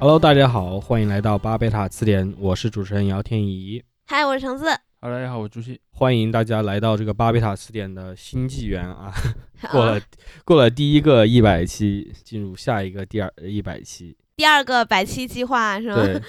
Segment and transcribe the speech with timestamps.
[0.00, 3.82] Hello，大家好，欢迎来到巴贝塔词典，我是主持人姚天怡。
[4.06, 4.70] 嗨，我是橙子。
[5.00, 5.80] 好，大家好，我是朱熹。
[5.90, 9.12] 欢迎大家来到这个巴贝塔词典的新纪元啊！
[9.72, 10.00] 过了
[10.44, 15.96] 过了第一个一百期，进入下一个第二一百期，第二个百期计划是吗？
[15.96, 16.22] 对，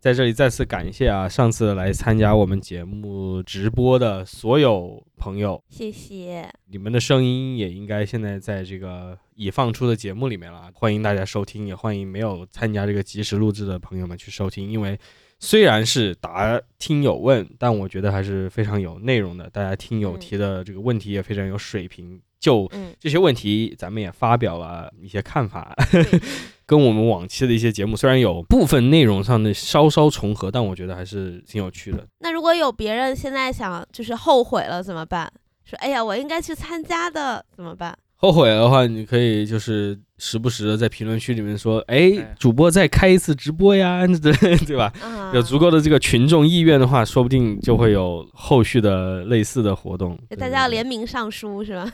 [0.00, 6.50] 在这里再次感谢啊，上次来参加我们节目直播的所有朋友，谢谢。
[6.68, 14.98] 你们的声音也应该现在在这个已放出的节目里面了，欢迎大家收听，也欢迎没有参加这个及时录制的朋友们去收听，因为。
[15.42, 19.48] 虽然是答听友问，但我觉得还是非常有内容的。
[19.48, 22.68] 大家听友提的这个问题也非常有水平，就
[22.98, 25.76] 这些问题，咱们也发表了一些看法，
[26.66, 32.06] 跟我们往期的一些节目虽然有部分内容上的稍稍重合，但我觉得还是挺有趣的。
[32.20, 35.30] 那如果有别人现在想就是后悔了怎么办？
[35.64, 37.96] 说哎呀，我应该去参加的怎么办？
[38.16, 44.32] 后悔的话，你可以就是时不时的在评论区里面说，哎，主播再开一次直播呀， 对
[44.66, 44.92] 对吧？
[45.32, 50.18] 有足够的这个群众意愿的话，说不定就会有后续的类似的活动。
[50.38, 51.90] 大家要联名上书是吧？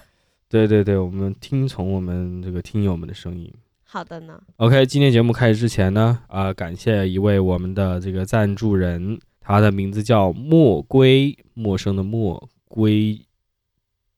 [0.49, 3.53] 对对对，我们听从我们这个听友们的声音。
[3.85, 4.41] 好的呢。
[4.57, 13.23] OK，今天节目开始之前呢，啊，感谢一位我们的这个赞助人，他的名字叫墨归，陌生的墨归。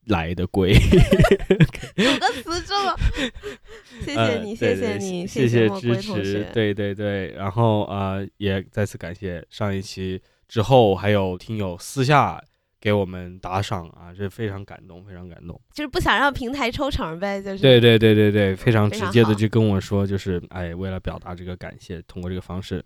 [0.08, 2.96] 来的贵，五个词这么，
[4.02, 12.42] 谢谢你，谢谢你，谢谢支持，对对对，然后啊，也再次感谢上一期之后还有听友私下
[12.80, 17.58] 给我们打赏啊，这非常感动，非常感动，就是不想让平台抽成呗，就是。
[17.58, 22.84] 对对对对对，非常直接的就跟我说，就是哎，为了表达这个感谢，通过这个方式，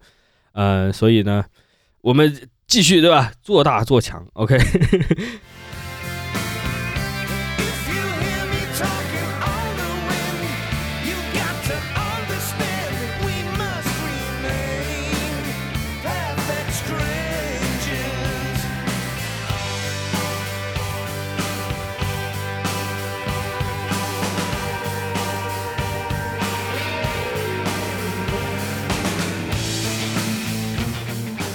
[0.52, 1.44] 呃，所以呢，
[2.00, 2.34] 我们
[2.66, 4.56] 继续对吧，做大做强，OK。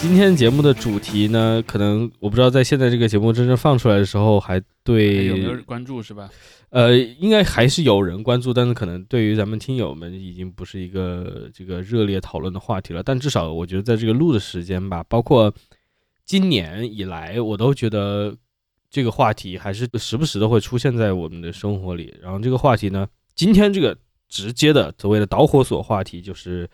[0.08, 6.30] 今天节目的主题呢，可能我不知道在现在这个节目真正放出来的时候，还对有没有关注是吧？
[6.70, 13.04] 呃，应该还是有人关注，但是可能对于咱们听友们已经不是一个这个热烈讨论的话题了。
[13.04, 15.54] 但至少我觉得在这个录的时间吧，包括
[16.24, 18.34] 今年以来，我都觉得
[18.90, 22.16] 这个话题还是时不时的会出现在我们的生活里。
[22.22, 23.98] 然后这个话题呢，今天这个
[24.30, 26.70] 直接的所谓的导火索话题就是。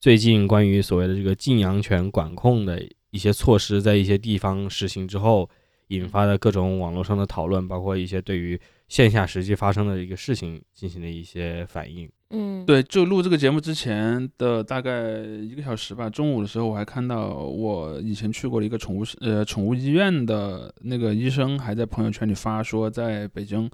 [0.00, 5.50] 最近关于所谓的这个禁养犬管控的一些措施，在一些地方实行之后，
[5.88, 12.08] 引发的各种网络上的讨论，包括一些对于线下实际发生的一个事情进行的一些反应。
[12.30, 23.68] 嗯，对，就录这个节目之前的大概一个小时吧，中午的时候我还看到我以前去过的一个宠物呃宠物医院的那个医生还在朋友圈里发说，在北京。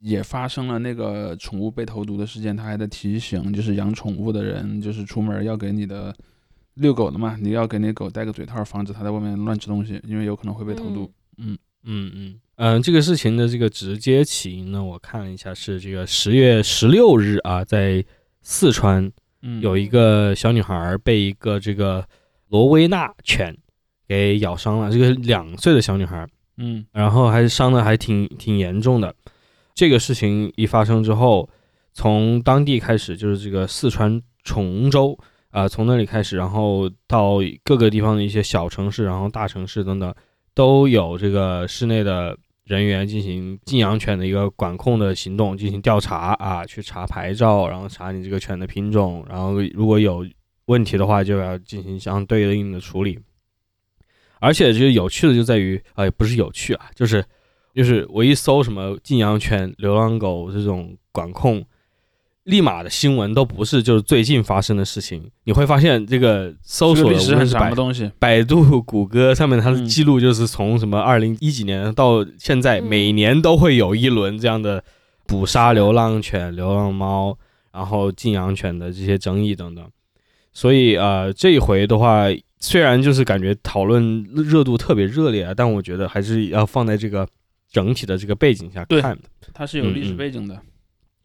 [0.00, 6.14] 也发生了那个宠物被投毒的事件，他还在提醒，就是养宠物的人，就是出门要给你的
[6.74, 11.10] 遛狗的嘛，你要给那狗戴个嘴套，防止它在外面乱吃东西，因为有可能会被投毒。
[11.38, 11.56] 嗯。
[11.84, 12.10] 嗯。
[12.14, 18.04] 嗯嗯，这个事情的这个直接起因呢，我看了一下，是这个十月十六日啊，在
[18.42, 19.10] 四川，
[19.62, 22.06] 有一个小女孩被一个这个
[22.48, 23.56] 罗威纳犬
[24.06, 26.26] 给咬伤了，这个两岁的小女孩，
[26.58, 29.14] 嗯，然后还伤的还挺挺严重的。
[29.80, 31.48] 这个事情一发生之后，
[31.94, 35.18] 从当地开始就是这个四川崇州
[35.48, 40.14] 啊，从那里开始，然后到各个地方的一些小城市，然后大城市等等，
[40.52, 50.26] 都有这个室内的人员进行禁养犬的一个管控的行动，进行调查啊，去查牌照，然后查你这个犬的品种，然后如果有
[50.66, 53.18] 问题的话，就要进行相对应的处理。
[54.40, 57.24] 而且就是有趣的就在于，呃，不是有趣啊，就是。
[57.74, 61.64] 就是我一搜什么禁养犬、流浪狗这种管控，
[62.44, 65.30] 立马的新闻都不是就是最近发生的事情。
[65.44, 67.72] 你会发现这个搜索的无论是百
[68.18, 74.82] 百度、谷歌上面它的记录，就是从什么二零一几年到现在，每年都会有一轮这样的
[75.26, 77.38] 捕杀流浪犬、流浪猫，
[77.72, 79.84] 然后禁养犬的这些争议等等。
[80.52, 82.24] 所以呃，这一回的话，
[82.58, 87.28] 虽然就是感觉讨论热度特别热烈啊，但我觉得还是要放在这个。
[87.70, 89.22] 整体的这个背景下看的，
[89.54, 90.60] 它是有历史背景的。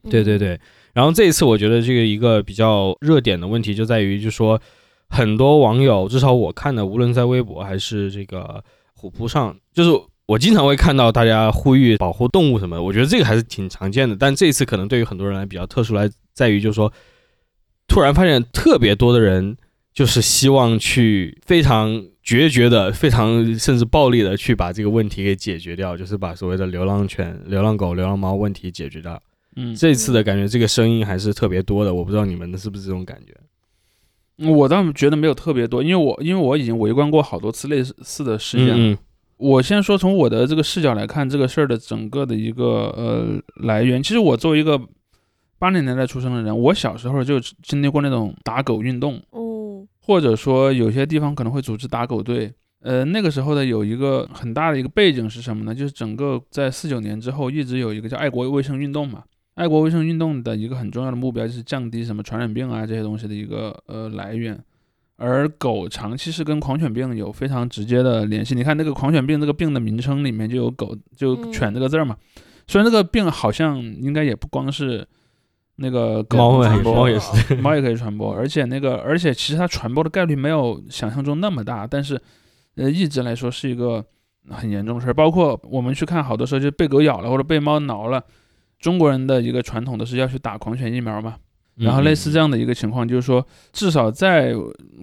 [0.09, 0.59] 对对对，
[0.93, 4.61] 然后这一次我觉得这个一个比较热点的问题就在于，就说
[5.09, 8.63] 很多网友，至少我看的，无论在微博还是这个
[8.93, 9.89] 虎扑上，就是
[10.27, 12.83] 我经常会看到大家呼吁保护动物什么的。
[12.83, 16.93] 我觉得这个还是挺常见的，但这一次可能对于很多人来比较特殊，来在于就是说，
[17.87, 19.57] 突然发现特别多的人
[19.91, 29.21] 就是希望去非常决绝的、非常甚至暴力的去把这个问题给解决掉，就是把所谓的流浪犬、流浪狗、流浪猫问题解决掉。
[29.55, 33.33] 嗯，这次的感觉，这个声音还是特别多的，我不知道你们的是不是这种感觉。
[34.51, 38.75] 我倒觉得没有特别多，因为我因为我已经围观过好多次类似的事件了。
[38.75, 38.97] 嗯
[39.37, 44.01] 我先说从我的这个视角来看这个事儿的整个的一个呃来源。
[44.01, 44.79] 其实我作为一个
[45.59, 49.54] 八零年代出生的人，我小时候就经历过那种打狗运动，哦，
[50.05, 52.53] 或者说有些地方可能会组织打狗队。
[52.81, 55.73] 呃，那个时候的有一个很大的一个背景是什么呢？
[55.73, 59.23] 就是整个在四九年之后一直有一个叫爱国卫生运动嘛。
[59.55, 64.63] 爱国卫生运动的一个很重要的目标就是降低什么传染病啊这些东西的一个呃来源。
[65.17, 68.53] 而狗长期是跟狂犬病有非常直接的联系。
[68.53, 72.15] 你看那个狂犬病这个病的名称里面就有狗，就嗯犬这个字儿嘛。
[72.67, 75.07] 虽然这个病好像应该也不光是
[75.77, 82.19] 那个狗猫也传播，猫也是 猫也可以传播，而且那个而且其实它传播的概率没有想象中那么大，但是
[82.75, 84.03] 呃一直来说是一个
[84.49, 85.13] 很严重的事儿。
[85.13, 88.23] 包括我们去看，好多时候就被狗咬了或者被猫挠了，
[88.79, 91.35] 中国人的一个传统的是要去打狂犬疫苗嘛。
[91.77, 94.53] 然后类似这样，样的一个情况，就是说，至少在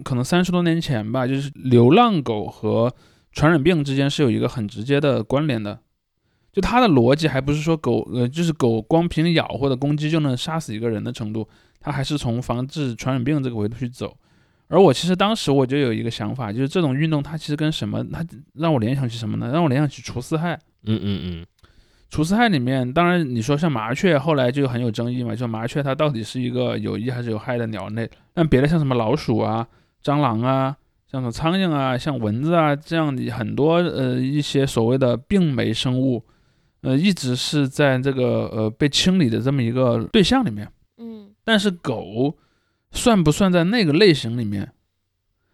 [0.03, 2.91] 可能三十多年前吧，就是流浪狗和
[3.31, 5.77] 传染病之间是有一个很直接的关联的。
[6.53, 11.45] 就它的逻辑还不是说狗呃，就是狗光凭咬或者攻击就能杀死一个人的程度，
[11.79, 14.15] 它还是从防治传染病这个维度去走。
[14.69, 19.51] 而我其实当时我就有一个想法，就是这种运动它其实跟什么，它让我联想起什么呢？
[19.51, 20.57] 让我联想起除四害。
[20.85, 21.45] 嗯嗯嗯，
[22.09, 28.09] 除四害里面，当然你说像麻雀，后来就很有争议嘛，就麻雀它到底是一个有益还是有害的鸟类？
[28.33, 29.67] 但别的像什么老鼠啊、
[30.03, 30.75] 蟑螂啊、
[31.11, 36.23] 像什么苍蝇啊、像蚊子啊这样的很多呃一些所谓的病媒生物，
[36.83, 40.71] 呃一直是在这个呃被清理的这么一个对象里面。
[40.97, 42.37] 嗯但是狗
[42.91, 44.71] 算不算在那个类型里面？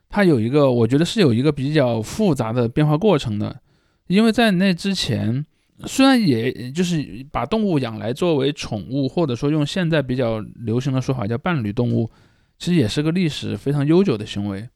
[0.10, 3.62] 它有一个，我觉得是有一个比较复杂的变化过程的，
[4.08, 5.46] 因为在那之前，
[5.86, 12.10] 虽然也就是把动物养来作为宠物，或者说用现在比较流行的说法叫伴侣动物，
[12.58, 14.68] 其实也是个历史非常悠久的行为。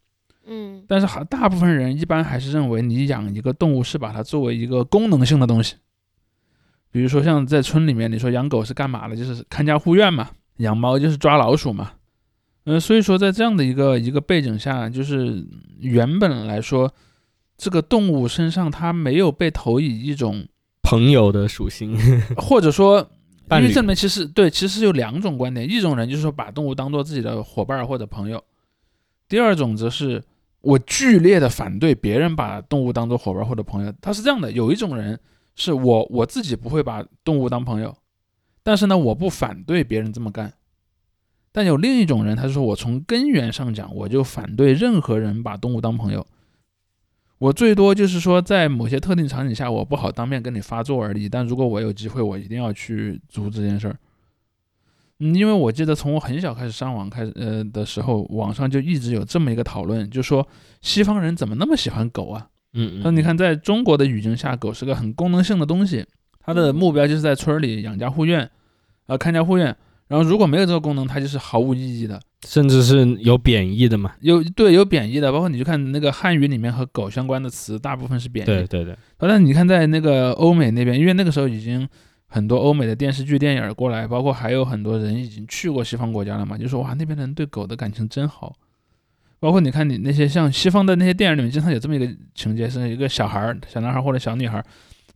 [0.46, 5.76] 嗯但是还大部分人一般还是认为你养一个动物是把它作为一个功能性的东西，
[6.94, 9.16] 比如说像在村里面，你说养狗是干嘛的？
[9.16, 11.94] 就是看家护院嘛，养猫就是抓老鼠嘛。
[12.66, 15.44] 呃，所以说在这样的一个一个背景下，就是
[15.80, 16.94] 原本来说，
[17.58, 20.46] 这个动物身上它没有被投以一种，
[20.84, 21.98] 朋友的属性，
[22.38, 23.00] 或者说，
[23.50, 28.42] 因为这里面其实对，其实有两种观点，一种人就是说把动物当做自己的伙伴儿或者朋友，
[29.28, 30.24] 第二种则是
[30.62, 33.92] 我剧烈的反对别人把动物当做伙伴或者朋友。
[34.00, 35.20] 他是这样的，有一种人
[35.56, 37.96] 是我我自己不会把动物当朋友，
[38.64, 40.54] 但是呢，我不反对别人这么干。
[41.52, 46.26] 但有另一种人，他是说我从根源上讲，我就反对任何人把动物当朋友。
[47.38, 51.28] 我最多就是说，在某些特定场景下，我不好当面跟你发作而已。
[51.28, 54.00] 但如果我有机会，我一定要去阻止这件事儿。
[55.20, 60.48] 嗯，因为我记得从我很小开始上网开始呃的时候，网上就一直有这么一个讨论，就说
[60.82, 62.50] 西方人怎么那么喜欢狗啊？
[62.74, 66.06] 嗯那你看，在中国的语境下，狗是个很功能性的东西，
[66.40, 68.50] 它的目标就是在村儿里养家护院，
[69.08, 69.76] 啊、看家护院。
[70.08, 72.20] 然后如果没有这个功能，它就是毫无意义的。
[72.46, 74.12] 甚至是有贬义的嘛。
[74.20, 78.48] 有对有贬义的，包括你去看那个汉语里面和狗相关的词，大部分是贬义。
[78.48, 81.88] 对对对，但你看在那个欧美那边，因为那个时候已经
[82.28, 88.56] 很多欧美的电视剧、电影儿过来，包括还有很多人已经去过西方国家了嘛，就说哇那边的人对狗的感情真好。
[89.44, 94.66] 包括你看你那些像西方的那些电影里面，经常有这么一个情节，是一个小孩儿、小男孩儿或者小女孩儿，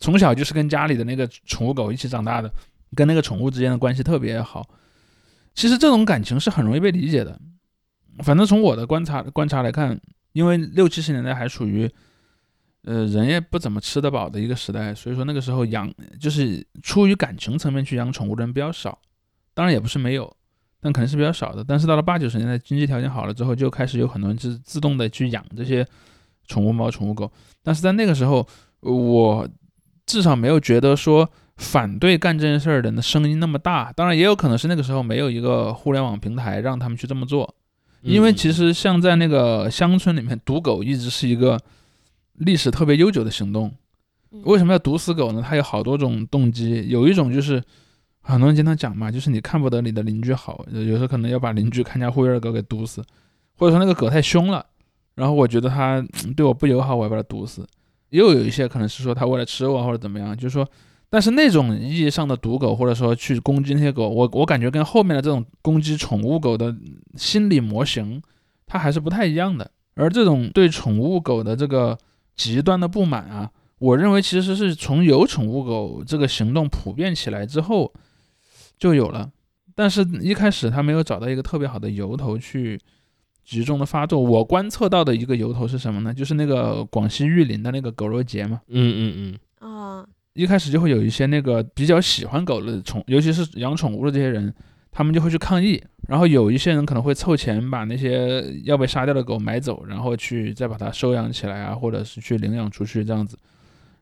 [0.02, 2.52] 从小就是跟家里的那个宠物狗一起长大的，
[2.94, 4.70] 跟那个宠物之间的关系特别好。
[5.56, 7.40] 其实这种感情是很容易被理解的。
[8.22, 9.98] 反正从我的观察观察来看，
[10.34, 11.90] 因为六七十年代还属于，
[12.84, 19.00] 呃，人也不怎么吃得饱的一个时代，所以说那个时候养就是出于感情层面去养宠物的人比较少，
[19.54, 20.36] 当然也不是没有，
[20.82, 21.64] 但可能是比较少的。
[21.64, 25.86] 但是到了八九十年代，经济条件好了之后，就开始有很多人是自动的去养这些
[26.48, 27.32] 宠物猫、宠物狗。
[27.64, 28.48] 但是在那个时候，
[28.82, 29.48] 我
[30.06, 33.92] 至少没有觉得说反对干这件事儿的人的声音那么大。
[33.94, 37.56] 当然也有可能是那个时候没有一个互联网平台让他们去这么做。
[38.02, 41.60] 因为其实实像在那个乡村里面，毒狗一直是一个
[42.36, 43.68] 历史特别悠久的行动。
[44.32, 45.42] 嗯为什么要毒死狗呢？
[45.46, 47.64] 它有好多种动机，有一种就是
[48.28, 53.02] 很多人经常讲嘛，就是你看不得你的邻居好，有时候可能要把邻居看家护院的狗给毒死，
[53.56, 54.66] 或者说那个狗太凶了，
[55.16, 56.06] 然后我觉得它
[56.36, 57.66] 对我不友好，我要把它毒死。
[58.10, 60.68] 又有一些可能是说它为了吃我或者怎么样，就是说，
[61.10, 66.76] 但是那种意义上的毒狗，或者说去攻击那些狗，我我感觉跟后面的这种攻击宠物狗的
[67.16, 68.22] 心理模型
[68.66, 69.70] 它还是不太一样的。
[69.96, 71.98] 而这种对宠物狗的这个
[72.36, 77.92] 极端的不满啊，我认为其实是从有宠物狗这个行动普遍起来之后
[78.78, 79.32] 就有了，
[79.76, 82.80] 但是一开始他没有找到一个特别好的由头去
[83.44, 84.20] 集中的发作。
[84.20, 86.14] 我观测到的一个由头是什么呢？
[86.14, 88.62] 就是那个广西玉林的那个狗肉节嘛。
[88.68, 94.54] 嗯嗯嗯，哦，一开始就会有一些那个比较喜欢狗的宠，尤其是养宠物的这些人，
[94.92, 95.82] 他们就会去抗议。
[96.08, 103.38] 然后有一些人可能会凑钱把那些要被杀掉的狗买走，然后去再把它收养起来啊，或者是去领养出去这样子。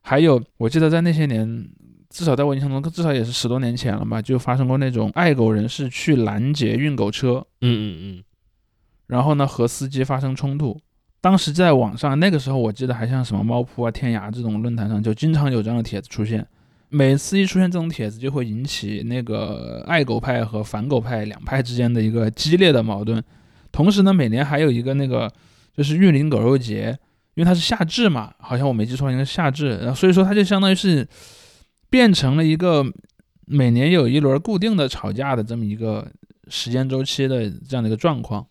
[0.02, 1.68] 还有，我记得在那些年，
[2.10, 8.24] 至少在我印象中，至少也是十多年前了吧，就发生过那种爱狗人士去拦截运狗车，嗯嗯嗯
[9.08, 10.80] 然后呢和司机发生冲突。
[11.22, 16.46] 当时在网上，那个时候我记得还像什么猫扑啊、天涯这种论坛上，就经常有这样的帖子出现。
[16.90, 23.22] 每次一出现这种帖子，就会引起那个爱狗派和反狗派两派之间的一个激烈的矛盾。
[23.72, 25.30] 同时呢，每年还有一个那个
[25.76, 26.98] 就是玉林狗肉节，
[27.34, 31.06] 因为它是夏至嘛，好像我没记错，应该是夏至，然后所以说它就相当于是
[31.96, 32.86] 变成了一个
[33.46, 36.12] 每年有一轮固定的吵架的这么一个
[36.50, 38.46] 时间周期的这样的一个状况。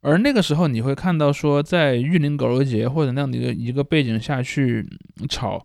[0.00, 4.84] 而那个时候，你会看到说，在玉林狗肉节或者那样的一个一个背景下去
[5.28, 5.64] 吵，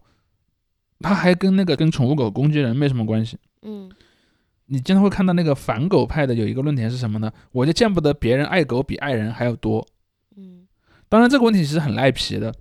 [0.99, 3.39] 它还跟那个跟宠物狗攻击人没什么关系。
[3.63, 3.89] 嗯
[4.67, 7.31] 你经常会看到那个反狗派的有一个论点是什么呢？
[7.51, 9.83] 我就见不得别人爱狗比爱人还要多。
[10.35, 10.67] 嗯
[11.09, 12.53] 当然，这个问题其实很赖皮的。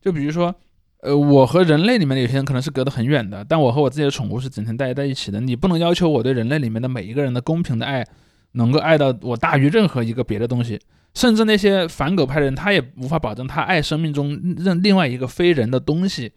[0.00, 0.54] 就比如说，
[1.00, 5.40] 呃，我和人类里面的有些人可能是隔得很远的，但我和我自己的宠物是整天待在一起的。
[5.40, 8.04] 你不能要求我对人类里面的每一个人的公平的爱，
[8.52, 10.80] 能够爱到我大于任何一个别的东西。
[11.14, 16.32] 甚至那些反狗派的人，他也无法保证他爱生命中任另外一个非人的东西，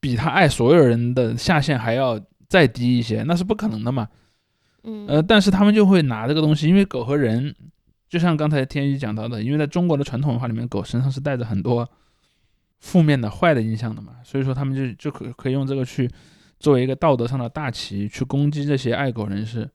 [0.00, 2.18] 比他爱所有人的下限还要
[2.48, 4.08] 再低一些，那是不可能的嘛。
[4.84, 7.54] 嗯呃，但是他们就会拿这个东西，因为狗和人，
[8.08, 11.86] 就像刚才天宇讲到的，因为在中国的传统文化里面，狗身上是带着很多
[12.80, 16.10] 负面的、坏的印象的嘛，所以说他们就就可可以用这个去
[16.58, 19.68] 作为一个道德上的大旗去攻击这些爱狗人士。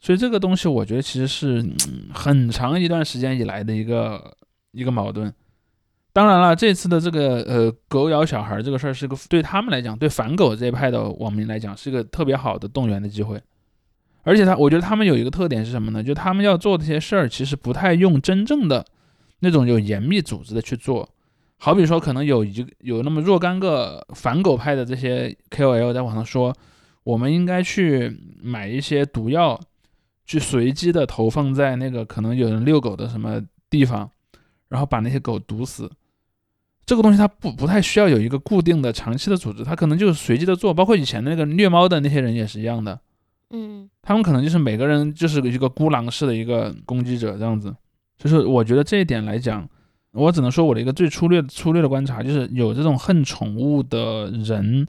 [0.00, 1.64] 所以这个东西，我觉得其实是、
[2.12, 4.36] 很长一段时间以来的一个
[4.72, 5.32] 一个矛盾。
[6.12, 13.40] 当然了，这次的这个呃狗咬小孩这个事儿，是个对他们来讲，对反狗这一派的网民来讲，是个特别好的动员的机会。
[14.24, 16.02] 而且他，我觉得他们有一个特点是什么呢？
[16.02, 18.84] 就他们要做这些事儿，其实不太用真正的
[19.38, 21.08] 那种有严密组织的去做。
[21.64, 26.52] 好比说，可能有一个有那么若干个反狗派的这些 KOL 在网上说，
[27.04, 29.60] 我们应该去买一些毒药，
[30.26, 33.40] 去随机的投放在那个可能有人遛狗的什么
[33.70, 34.10] 地方，
[34.70, 35.88] 然后把那些狗毒死。
[36.84, 40.74] 这个东西它不不太需要有一个固定的长期的组织，它可能就是随机的做。
[40.74, 42.98] 包括以前那个虐猫的那些人也是一样的。
[43.50, 47.72] 嗯他们可能就是每个人就是一个孤狼式的一个攻击者这样子，
[48.18, 49.68] 就是我觉得这一点来讲，
[50.12, 54.86] 我只能说我的一个最粗略粗略的观察，就是有这种恨宠物的人，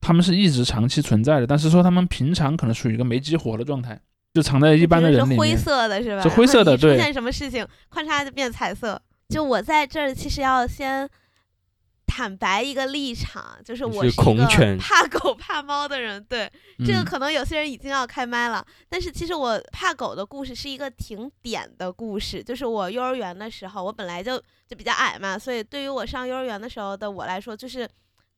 [0.00, 4.00] 他们是一直长期存在的，但是说他们平常可能属于一个没激活的状态，
[4.34, 5.58] 就藏在一般的人是灰里面。
[5.58, 6.22] 色的是吧？
[6.22, 9.00] 是灰色的对出现什么事情，咔嚓就变彩色。
[9.28, 11.08] 就我在这儿，其实要先
[12.14, 16.22] 坦白一个立场，就是我是一个恐犬怕狗怕猫的人。
[16.24, 16.50] 对，
[16.84, 22.44] 这个嗯可能有些人已经要开麦了，但是其实我怕狗的故事是一个挺点的故事。
[22.44, 24.38] 就是我幼儿园的时候，我本来就
[24.68, 27.88] 就比较矮嘛，所以对于我上幼儿园的时候的我来说，就是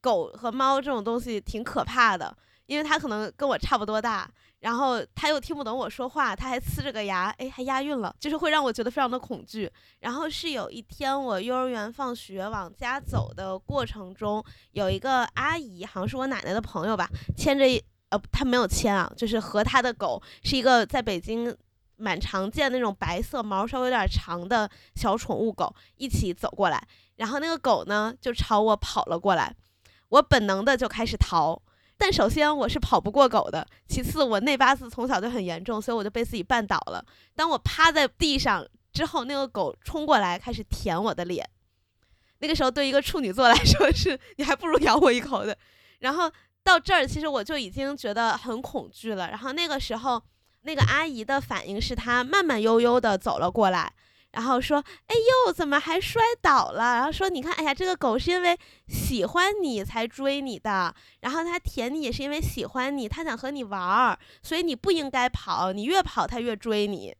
[0.00, 2.32] 狗和猫这种东西挺可怕的，
[2.66, 4.30] 因为它可能跟我差不多大，
[4.64, 9.70] 然后它又听不懂我说话，它还呲着个牙，哎，还押韵了，就是会让我觉得非常的恐惧。
[10.00, 14.42] 然后是有一天我幼儿园放学往家走的过程中，
[14.72, 17.06] 有一个阿姨，好像是我奶奶的朋友吧，
[17.36, 17.66] 牵着
[18.08, 21.54] 呃，她没有牵啊，就是和她的狗是一个在北京
[21.98, 26.82] 蛮常见那种白色毛稍微有点长的小宠物狗一起走过来，
[27.16, 29.54] 然后那个狗呢就朝我跑了过来，
[30.08, 31.60] 我本能的就开始逃。
[31.96, 37.04] 但首先我是跑不过狗的，其次我内八字从小就很严重，所以我就被自己绊倒了。
[37.34, 41.48] 当我趴在地上之后，那个狗冲过来开始舔我的脸，
[42.38, 45.56] 那个时候对一个处女座来说是 你还不如咬我一口的。
[46.00, 46.30] 然后
[46.62, 49.30] 到这儿，其实我就已经觉得很恐惧了。
[49.30, 50.22] 然后那个时候，
[50.62, 53.92] 那个阿姨的反应是她慢慢悠悠的走了过来，
[54.34, 55.14] 然后说：“哎
[55.46, 67.14] 呦，怎么还摔倒了？”然后说：“你看，哎呀，这个狗是因为喜欢你才追你的，然后它舔你也是因为喜欢你，它想和你玩儿，所以你不应该跑，你越跑它越追你。”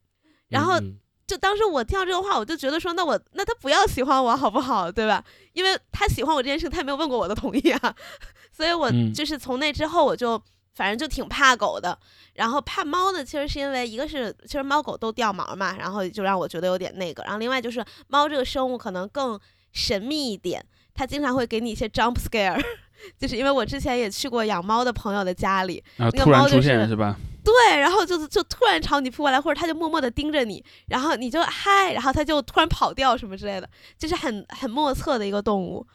[0.49, 5.23] 然后嗯就当时我听到这个话，我就觉得说，那我那它不要喜欢我好不好，对吧？
[5.53, 7.95] 因为它喜欢我这件事情，他也没有问过我的同意啊。
[8.55, 10.39] 所以我嗯就是从那之后，我就
[10.75, 11.97] 反正就挺怕狗的。
[12.33, 17.23] 然后怕猫呢，其实是因为一个是其实猫狗都掉毛嘛，然后就让我觉得有点那个。
[17.23, 19.39] 然后另外就是猫这个生物可能更
[19.71, 20.63] 神秘一点，
[20.93, 22.61] 它经常会给你一些 jump scare，
[23.17, 27.15] 就是因为我之前也去过养猫的朋友的家里，那个猫就是现是吧？
[27.43, 35.85] 对，然后就是就突然朝你扑过来，或者它就默默地盯着你，然后你就嗨，然后它就突然跑掉什么之类的，就是很很莫测的一个动物。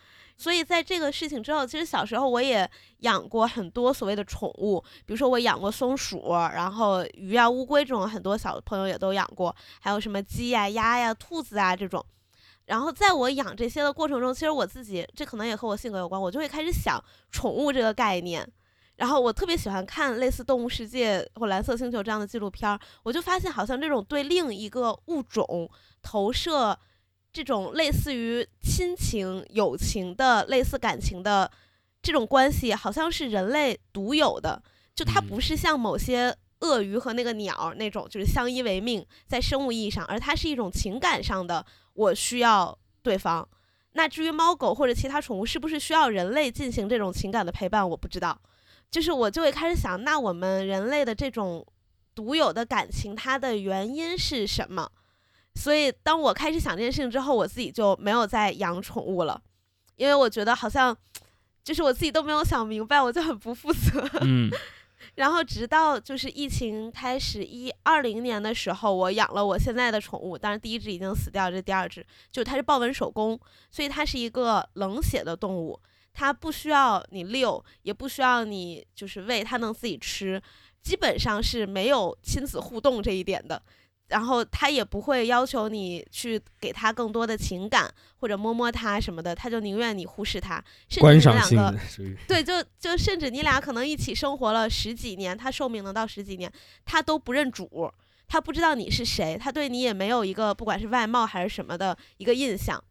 [0.41, 2.69] 所以在这个事情之后，其实小时候我也
[3.01, 12.03] 养过很多所谓的宠物，比如说我养过松鼠，然后鱼啊、乌龟这种，很多小朋友也都养过，还有什么鸡呀、鸭呀、兔子啊这种。
[12.65, 16.99] 然后在我养这些的过程中，其实我自己这可能也和我性格有关，我就会开始想
[17.31, 18.51] 宠物这个概念。
[18.97, 25.71] 然后我特别喜欢看类似《动物世界》或《蓝色星球》这样的纪录片儿，我就发现好像这种对另一个物种
[26.01, 26.79] 投射
[27.33, 31.51] 这种类似于亲情、友情的类似感情的
[32.03, 34.63] 这种关系，好像是人类独有的。
[34.95, 43.49] 就它嗯不是像某些鳄鱼和那个鸟儿那种，就是相依为命，在生物意义上，而它是一种情感上的，我需要对方。
[43.93, 48.39] 那至于猫狗或者其他宠物是不是需要人类进行这种情感的陪伴，我不知道。
[48.91, 51.65] 就是我就会开始想，那我们人类的这种
[52.15, 54.91] 独有的感情，它的原因是什么？
[55.55, 59.41] 所以当我开始想这件事情之后，我自己就没有再养宠物了，
[59.97, 60.97] 因为我觉得好像
[61.63, 64.09] 就是我自己都没有想明白，我就很不负责。
[64.23, 64.51] 嗯
[65.15, 73.39] 然后直到就是疫情开始一二零年的时候，我养了我现在的宠物，当然第一只已经死掉，这是第二只，就它是豹纹手工，
[73.71, 75.81] 所以它是一个冷血的动物，
[76.13, 80.41] 它不需要你遛，也不需要你就是喂，它能自己吃，
[80.83, 83.61] 基本上是没有亲子互动这一点的。
[84.11, 96.53] 然后他也不会要求你去给他更多的情感或者摸摸他什么的，他就宁愿你忽视他，甚至观你们两赏性个对，就就甚至你俩可能一起生活了十几年，他寿命能到十几年，
[96.85, 97.91] 他都不认主，
[98.29, 102.83] 他不知道你是谁，他对你也没有一个不管是外貌还是什么的一个印象。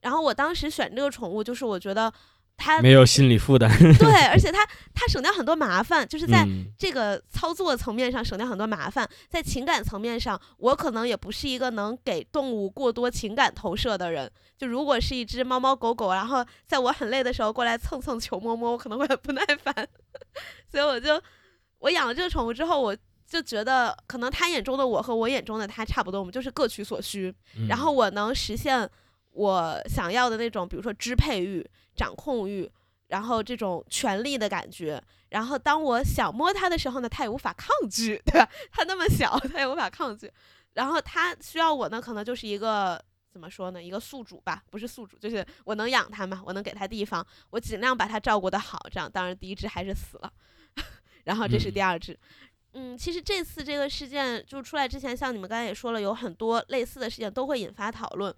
[0.00, 2.12] 然后我当时选这个宠物，就是我觉得
[2.60, 14.30] 它没有心理负担， 对， 而且它它省掉很多麻烦，就是在嗯这个操作层面上省掉很多麻烦，在情感层面上，我可能也不是一个能给动物过多情感投射的人。
[14.58, 19.72] 就如果是一只猫猫狗狗，然后在我很累的时候过来蹭蹭求摸摸，我可能会很不耐烦。
[20.68, 21.22] 所以我就
[21.78, 27.32] 我养了这个宠物之后，我就觉得可能他眼中的我和我眼中的他差不多，我们就是各取所需。
[27.68, 28.88] 然后嗯我能实现
[29.32, 31.64] 我想要的那种，比如说支配欲、
[31.94, 32.70] 掌控欲，
[33.08, 35.02] 然后这种权力的感觉。
[35.28, 38.48] 然后当我想摸它的时候呢，它也无法抗拒， 对吧？
[38.72, 40.30] 它那么小，它也无法抗拒。
[40.72, 48.80] 然后它需要我呢，可能就是一个怎么说呢，一个宿主吧，不是宿主，就是我能养它嘛，我能给它地方，我尽量把它照顾得好。
[48.90, 50.32] 这样，当然第一只还是死了，
[51.24, 52.18] 然后这是第嗯二只。
[52.72, 58.34] 嗯，其实这次这个事件就出来之前，像你们刚才也说了，有很多类似的事件都会引发讨论。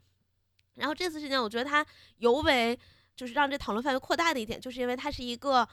[0.74, 1.84] 然后这次事件，我觉得它
[2.18, 2.78] 尤为
[3.14, 5.68] 就是让这讨论范围扩大的一点，就是因为它是一个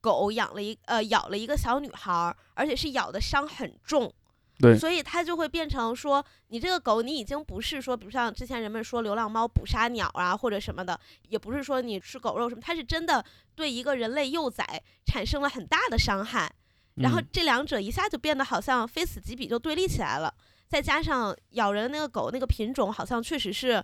[0.00, 4.12] 狗养了一呃咬了一个小女孩，而且是咬的伤很重，
[4.58, 13.24] 对所以它就会变成说，你这个狗你已经不是说，比如像之前人们说流浪猫捕杀鸟啊或者什么的，也不是说你吃狗肉什么，它是真的
[13.54, 16.52] 对一个人类幼崽产生了很大的伤害。
[16.96, 20.34] 然后嗯这两者一下就变得好像非此即彼，就对立起来了。
[20.68, 23.82] 再加上咬人那个狗那个品种，好像确实是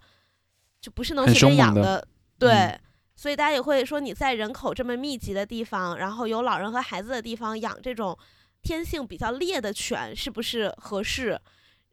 [0.80, 2.06] 就不是能随便养的，
[2.38, 2.50] 对。
[2.50, 2.80] 嗯
[3.18, 8.16] 所以大家也会说，你在人口这么密集的地方，然后有老人和孩子的地方养这种
[8.62, 11.36] 天性比较烈的犬，是不是合适？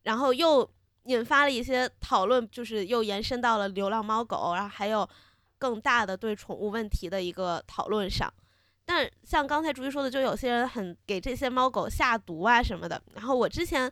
[0.03, 0.69] 然后又
[1.05, 5.09] 引发了一些讨论，就是又延伸到了流浪猫狗，然后还有
[5.57, 8.31] 更大的对宠物问题的一个讨论上。
[8.85, 13.01] 但像刚才朱一说的，就有些人很给这些猫狗下毒啊什么的。
[13.15, 13.91] 然后我之前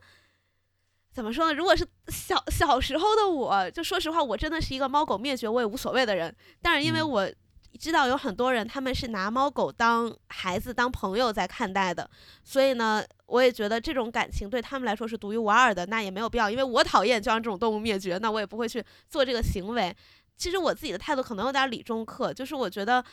[1.14, 1.54] 怎么说呢？
[1.54, 6.36] 如果是小小时候的我，就说实话，我真的是一个猫狗灭绝我也无所谓的人。
[6.62, 7.32] 但是因为嗯我
[7.80, 12.10] 知道有很多人他们是拿猫狗当孩子、当朋友在看待的，
[12.44, 19.96] 所以呢，我也觉得这种感情对他们来说是独一无二的，那也没有必要，因为我讨厌就让这种动物灭绝，那我也不会去做这个行为。
[20.36, 23.04] 其实我自己的态度可能有点理中客，就是我觉得。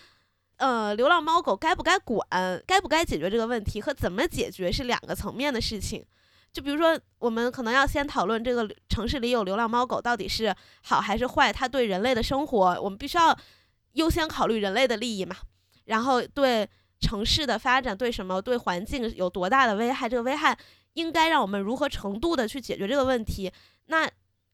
[0.56, 2.22] 呃，流浪猫狗该不该管，
[2.66, 6.04] 该不该解决这个问题和怎么解决是两个层面的事情。
[6.52, 13.36] 就比如说，我们可能要先讨论这个城市里有流浪猫狗到底是好还是坏，它对人类的生活，我们必须要
[13.92, 15.36] 优先考虑人类的利益嘛。
[15.84, 16.68] 然后对
[17.00, 20.56] 城市的发展，对什么，对环境有多大的危害，这个危害
[20.94, 23.50] 应该让我们如何程度的去解决这个问题。
[23.86, 24.08] 那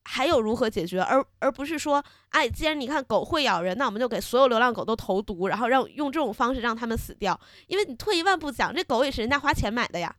[0.05, 7.39] 还有如何解决，而而不是说，哎，既然你看狗会咬人，那我们就给所有流浪狗都投毒，然后让用这种方式让它们死掉。
[7.67, 10.15] 因为你退一万步讲，这狗也是人家花钱买的呀，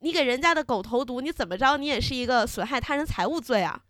[0.00, 3.80] 你给人家的狗投毒，你怎么着，你也是一个损害他人财物罪啊。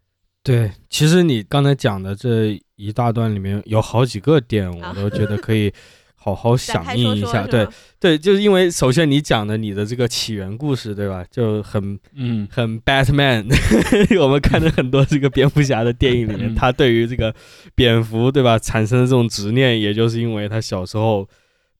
[0.42, 5.70] 对，其实你刚才讲的这一大段里面有好几个点，我都觉得可以
[6.14, 7.46] 好好 响应一下。
[7.46, 7.68] 对
[8.00, 11.22] 对，就是因为首先你讲的你的这个起源故事，对吧？
[11.30, 13.46] 就很嗯很 Batman，
[14.18, 17.34] 我们看的很多这个蝙蝠侠的电影里面，他对于这个
[17.74, 21.28] 蝙蝠，对吧，产生的这种执念，也就是因为他小时候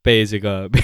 [0.02, 0.80] 被这个 被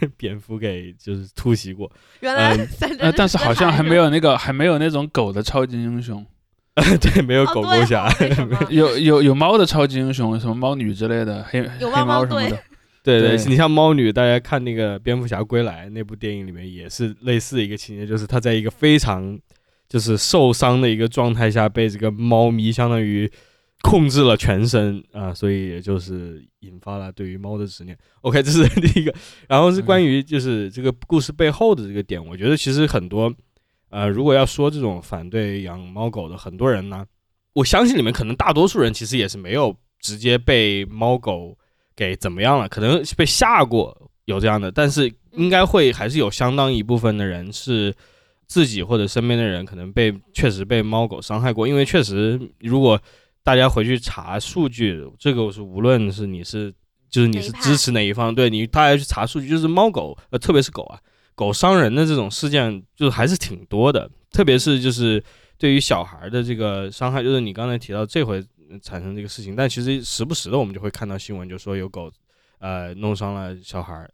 [0.00, 1.90] 被蝙蝠给就是突袭过。
[2.20, 6.24] 原来嗯呃，但是好像还没有有那个还没有那种狗的超级英雄，
[7.00, 8.08] 对，没有狗狗侠
[8.70, 12.58] 有有有猫的超级英雄，什么猫女之类的，黑有黑猫猫什么的。
[13.02, 19.38] 对对，对你像猫女，大家看那个《蝙蝠侠归来》那部电影里面也是类似的一个情节，就是他在一个非常
[19.88, 23.30] 就是受伤的一个状态下，被这个猫咪相当于
[23.82, 27.96] 控制了全身啊，所以也就是引发了对于猫的执念。
[28.22, 29.14] OK，这是第一个，
[29.48, 33.32] 然后是关于就是这个故事背后的这个点，我觉得其实很多
[33.90, 37.06] 呃，如果要说这种反对养猫狗的很多人呢，
[37.52, 41.56] 我相信里面可能大多数人其实也是没有直接被猫狗
[41.94, 47.94] 给怎么样了，可能被吓过有这样的，但是应该会还是有相当一部分的人是
[48.46, 53.00] 自己或者身边的人可能被确实被猫狗伤害过，因为确实如果
[53.48, 56.70] 大家回去查数据，这个是无论是你是
[57.08, 61.00] 就是你是支持哪一方，对你大家去查数据，就是猫狗呃特别是狗啊，
[61.34, 65.24] 狗伤人的这种事件就是还是挺多的，特别是就是
[65.56, 68.44] 对于小孩的这个伤害，就是你刚才提到这回
[68.82, 72.12] 产生这个事情，但其实时不时的我们就会看到新闻，就说有狗
[72.58, 74.10] 呃弄伤了小孩儿，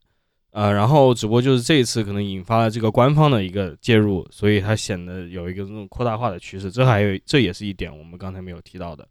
[0.52, 9.04] 呃，然后只不过就是这一次可能引发了这个官方的一个介入，所以它显得有一个这种扩大化的趋势，这还有这也是一点我们刚才没有提到的。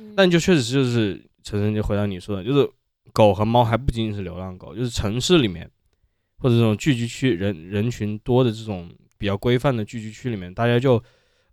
[0.00, 2.68] 嗯但就确实就是陈晨就回答你说的，就是
[3.12, 5.70] 狗和猫还不仅仅是流浪狗，就是城市里面
[6.38, 11.02] 或者这种聚集区人人群多的这种比较规范的聚集区里面，大家就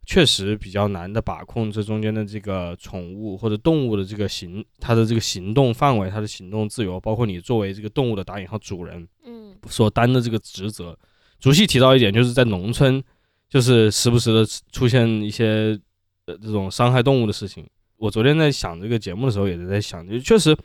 [0.05, 10.97] 确实比较难的把控这中间的这个宠物或者动物的这个行它的这个行动范围、它的行动自由，包括你作为这个动物的打引号主人嗯所担的这个职责。
[11.39, 13.03] 竹溪提到一点，就是在农村，
[13.49, 15.77] 就是时不时的出现一些
[16.25, 17.67] 呃这种伤害动物的事情。
[17.97, 20.55] 我昨天在想这个节目的时候，也是在想，就确实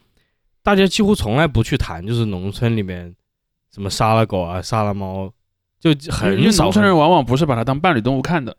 [0.63, 3.15] 大家几乎从来不去谈，就是农村里面
[3.73, 5.33] 什么杀了狗啊、杀了猫，
[5.81, 8.55] 就因为很少农村人往往不是把它当伴侣动物看的。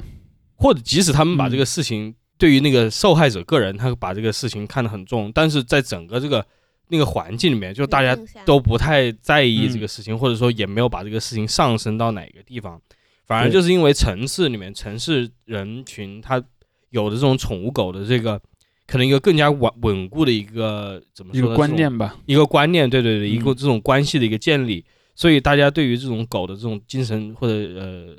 [0.55, 6.43] 或者即使他们把嗯这个事情对于那个受害者个人，他把这个事情看得很重，但是在整个这个
[6.87, 12.81] 那个环境里面，就大家都不太在意这嗯个事情，或者说也没有把这个事情上升到哪个地方，
[13.27, 16.43] 反而就是因为城市里面城市人群他
[16.89, 18.41] 有的这种宠物狗的这个。
[18.85, 21.55] 可能一个更加稳稳固的一个怎么一个说呢？
[21.55, 24.83] 这种观念吧，一个观念，对对对，一个嗯这种关系的一个建立，
[25.15, 28.15] 所以大家对于这种狗的这种精神或者呃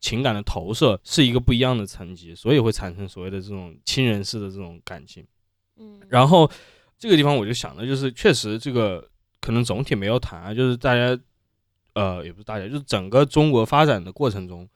[0.00, 5.24] 情感的投射是一个不一样的层级，所以会产生所谓的这种亲人式的这种感情。
[5.78, 6.50] 嗯，然后
[6.98, 9.08] 这个地方我就想的就是，确实这个
[9.40, 11.18] 可能总体没有谈啊，就是大家
[11.94, 14.68] 呃也不是大家，就是整个中国发展的过程中。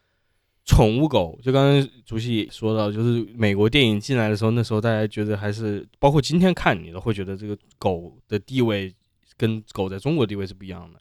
[0.65, 8.93] 宠物狗，就刚刚主席也说到，就是美国电影进来的时候，那时候大家觉得还是，包括今天看你都会觉得这个狗的地位
[9.37, 10.99] 跟狗在中国地位是不一样的，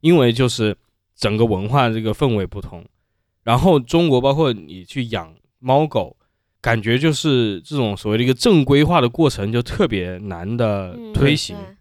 [0.00, 0.76] 因为就是
[1.16, 2.84] 整个文化这个氛围不同。
[3.42, 6.16] 然后中国包括你去养猫狗，
[6.60, 11.56] 感觉就是这种所谓的一个正规化的过程就特别难的嗯推行。
[11.56, 11.76] 对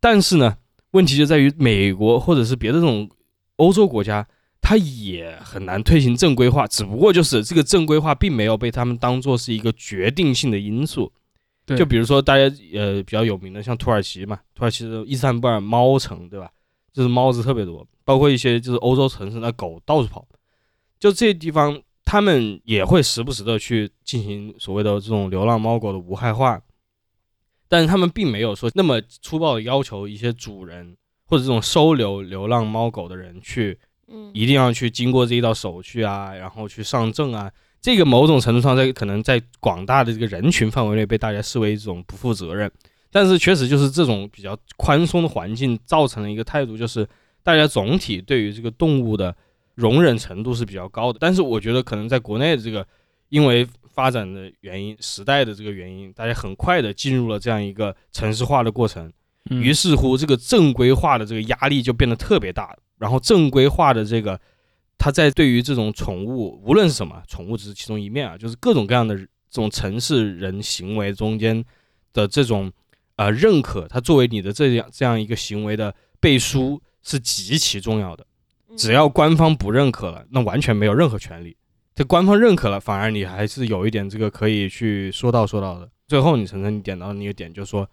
[0.00, 0.58] 但是呢，
[0.90, 3.08] 问题就在于美国或者是别的这种
[3.56, 4.26] 欧洲国家，
[4.66, 11.12] 它也很难推行正规化，只不过就是这个正规化并没有被他们当做是一个决定性的因素。
[11.66, 16.50] 对就比如说大家呃比较有名的像土耳其嘛，土耳其的伊斯坦布尔猫城，对吧？
[16.94, 20.26] 就是猫子特别多，包括一些就是欧洲城市那狗到处跑，
[20.98, 26.58] 就这些地方他们也会时不时的去进行所谓的这种流浪猫狗的无害化，
[27.68, 30.96] 但是他们并没有说那么粗暴的要求一些主人
[31.26, 37.50] 或者这种收留流浪猫狗的人去嗯一定要去经过这一道手续啊，然后去上证啊。
[37.80, 42.70] 这个某种程度上在可能在广大的这个人群范围内被大家视为一种不负责任，
[43.10, 47.06] 但是确实就是这种比较宽松的环境造成了一个态度，就是
[47.42, 49.36] 大家总体对于这个动物的
[49.74, 51.18] 容忍程度是比较高的。
[51.20, 52.86] 但是我觉得可能在国内的这个
[53.28, 59.12] 因为发展的原因、时代的这个原因，大家很快的进入了这样一个城市化的过程，
[59.50, 62.74] 嗯于是乎，这个正规化的这个压力就变得特别大。
[62.98, 64.40] 然后正规化的这个，
[64.98, 71.64] 它在对于这种宠物，无论是什么宠物，只是其中一面啊，就是各种各样的这种城市人行为中间
[72.12, 72.72] 的这种
[73.16, 78.26] 呃认可，它作为你的这样这样一个行为的背书是极其重要的。
[78.76, 81.56] 只要官方不认可了，那完全没有任何权利。
[81.94, 85.88] 这官方认可了，反而你还是有一点这个可以去说道说道的。
[86.08, 87.88] 最后，你晨晨你点到那个点，就是说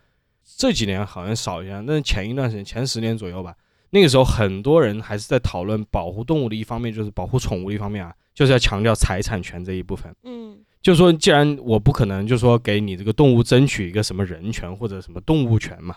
[0.58, 3.54] 这几年好像少一些，但是前一段时间，前十年左右吧，
[3.92, 10.14] 那个时候很多人还是在讨论保护动物的一方面，就是保护宠物的一方面啊，就是要强调财产权这一部分。
[10.24, 15.96] 嗯，就说既然我不可能就说给你这个动物争取一个什么人权或者什么动物权嘛，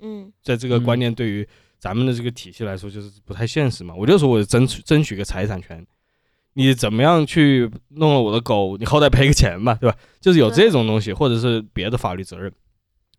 [0.00, 1.46] 嗯，在这个观念对于
[1.78, 3.94] 咱们的这个体系来说，就是不太现实嘛。
[3.94, 5.86] 我就说我争取争取个财产权。
[6.54, 8.76] 你怎么样去弄了我的狗？
[8.76, 9.96] 你好歹赔个钱吧，对吧？
[10.20, 12.52] 就是有这种东西，或者是别的法律责任。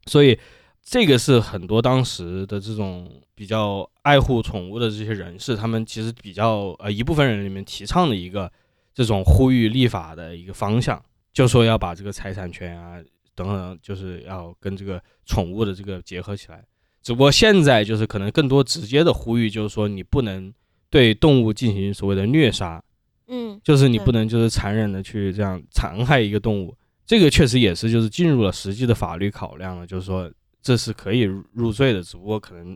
[0.06, 0.38] 所以
[0.84, 8.52] 这个是很多当时的这种比较爱护宠物的这些人士，他们其实比较呃一部分人里面提倡的一个
[8.94, 12.98] 这种呼吁立法的一个方向，就说要把这个财产权啊
[13.34, 16.64] 等等，就是要跟这个宠物的这个结合起来。
[17.02, 20.54] 只不过现在就是可能更多直接的呼吁，就是说你不能
[20.90, 22.84] 对动物进行所谓的虐杀。
[23.28, 30.30] 嗯，就是你不能就是残忍的去这样残害一个动物，这个确实也是就是进入了实际的法律考量了，就是说
[30.64, 32.76] 这是可以入罪的，只不过可能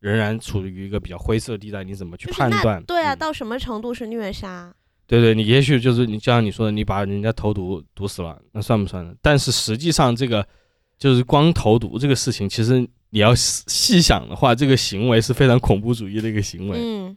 [0.00, 2.82] 仍然处于一个比较灰色地带，你怎么去判断？
[2.84, 4.74] 对啊，到什么程度是虐杀？
[5.06, 9.14] 对对，你也许就是你就像你说的，你把人家投毒毒死了，那算不算呢？
[9.22, 10.44] 但是实际上这个
[10.98, 16.78] 就是光投毒这个事情，其实你要细想的话，这个行为是非常恐怖主义的一个行为。
[16.80, 17.16] 嗯。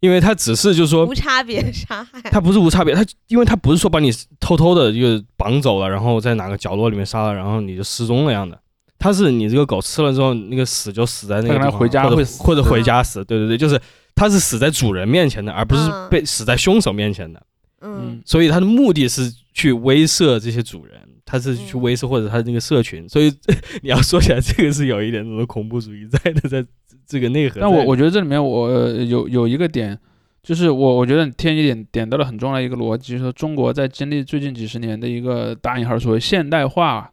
[0.00, 8.58] 因为他只是就是说无差别杀害，他不是无差别，他因为他不是说把你偷偷的就绑走了，然后在哪个角落里面杀了，然后你就失踪了样的。
[9.00, 13.24] 他是你这个狗吃了之后，那个死就死在那个地方，回家会或者回家死。
[13.24, 13.80] 对对对，就是
[14.14, 17.42] 它是死在主人面前的，而不是被死在凶手面前的。
[17.80, 23.08] 嗯，所以它的目的是去威慑这些主人，它是去威慑或者他那个社群。
[23.08, 23.32] 所以
[23.82, 26.64] 你要说起来，这个是有一点那种恐怖主义在的，在。
[27.06, 29.98] 这个内核，但我我觉得这里面我有有一个点，
[30.44, 37.10] 就是我我觉得天一点点到了很重要的一个逻辑，说中国在经历最近几十年的一个打引号所谓现代化，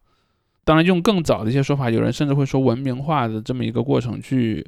[0.67, 4.62] 当然用更早的一些说法，有人甚至会说文明化的这么一个过程去，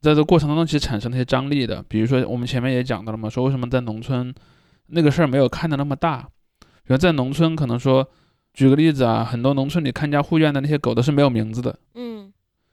[0.00, 4.32] 在这个过程当中其实产生了一些张力的，比如说我们前面也讲到了嘛，说为什么在农村
[4.86, 6.28] 那个事儿没有看的那么大，
[6.60, 8.08] 比如在农村可能说
[8.52, 12.32] 举个例子啊，很多农村里看家护院的那些狗都是没有名字的，嗯。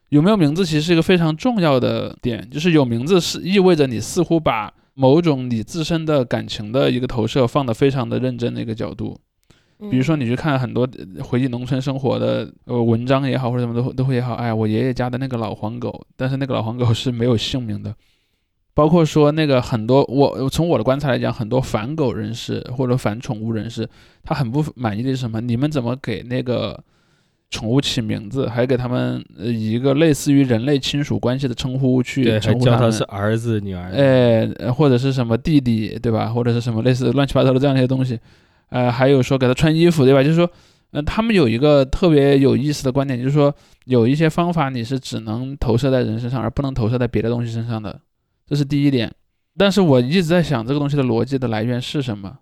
[0.09, 9.19] 有没有名字其实是一个非常重要的点，就是有名字是意味着你似乎把某种你自身的感情的一个投射放得非常的认真的一个角度。
[9.89, 10.87] 比如说你去看很多
[11.21, 17.95] 回忆农村生活的呃文章也好或者什么都都会也好，哎，我爷爷家的那个老黄狗，但是那个老黄狗是没有姓名的。
[18.73, 23.89] 包括说那个很多我从我的观察来讲，很多反狗人士或者反宠物人士，
[24.23, 25.41] 他很不满意的是什么？
[25.41, 26.83] 你们怎么给那个？
[27.53, 36.29] 宠物起名字，还给他们以一个类似于人类亲属关系的称呼去称呼他们，是儿子、女儿，哎，或者是什么弟弟，对吧？
[36.29, 38.17] 或者是什么类似乱七八糟的这样一些东西，
[38.71, 40.21] 呃，还有说给他穿衣服，对吧？
[40.21, 40.49] 就是说，
[40.91, 43.53] 嗯，他们有一个特别有意思的观点，就是说
[43.85, 48.01] 有一些方法你是只能投射在人身上，而不能投射在别的东西身上的，
[48.45, 49.09] 这是第一点。
[49.55, 52.37] 但是我一直在想这个东西的逻辑的来源是什么，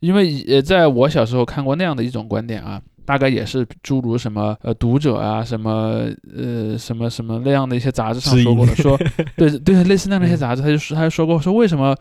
[0.00, 2.82] 因为也，在我小时候看过那样的一种观点啊。
[3.02, 8.96] 大概也是诸如什么呃读者啊什么呃什么什么那样的一些杂志上说过的， 说
[9.36, 11.96] 对对类似那样的一些杂志，他就说他就说过说为什么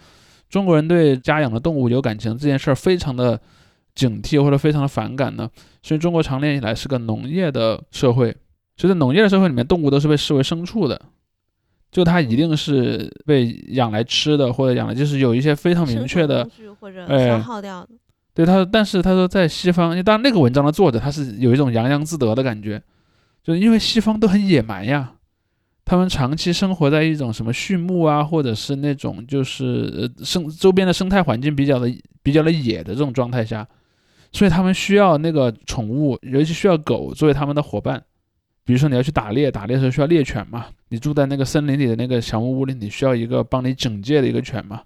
[0.50, 3.40] 中国人对家养的动物有感情这件事儿非常的
[3.94, 5.50] 警惕或者非常的反感呢？
[5.84, 8.36] 所以中国长年以来是个农业的社会，
[8.76, 11.00] 所以在农业的社会里面，动物都是被视为牲畜的，
[11.92, 17.90] 就它一定是被养来吃的或者养来就是有一些非常明确的或者消耗掉的。
[18.34, 22.82] 对他，但是他说在西方，当然那个文章的作者他是有一种洋洋自得的感觉，
[23.44, 25.14] 就是因为西方都很野蛮呀，
[25.90, 33.68] 他们长期生活在一种什么畜牧啊，或者是那种就是呃生周边的生态环境比较的比较的野的这种状态下，
[34.32, 38.04] 所以他们需要那个宠物，尤其需要狗作为他们的伙伴。
[38.64, 44.84] 比如说你要去打猎，打猎的时候需要猎犬嘛，你住在那个森林里的那个小木屋里，你需要一个帮你警戒的一个犬嘛。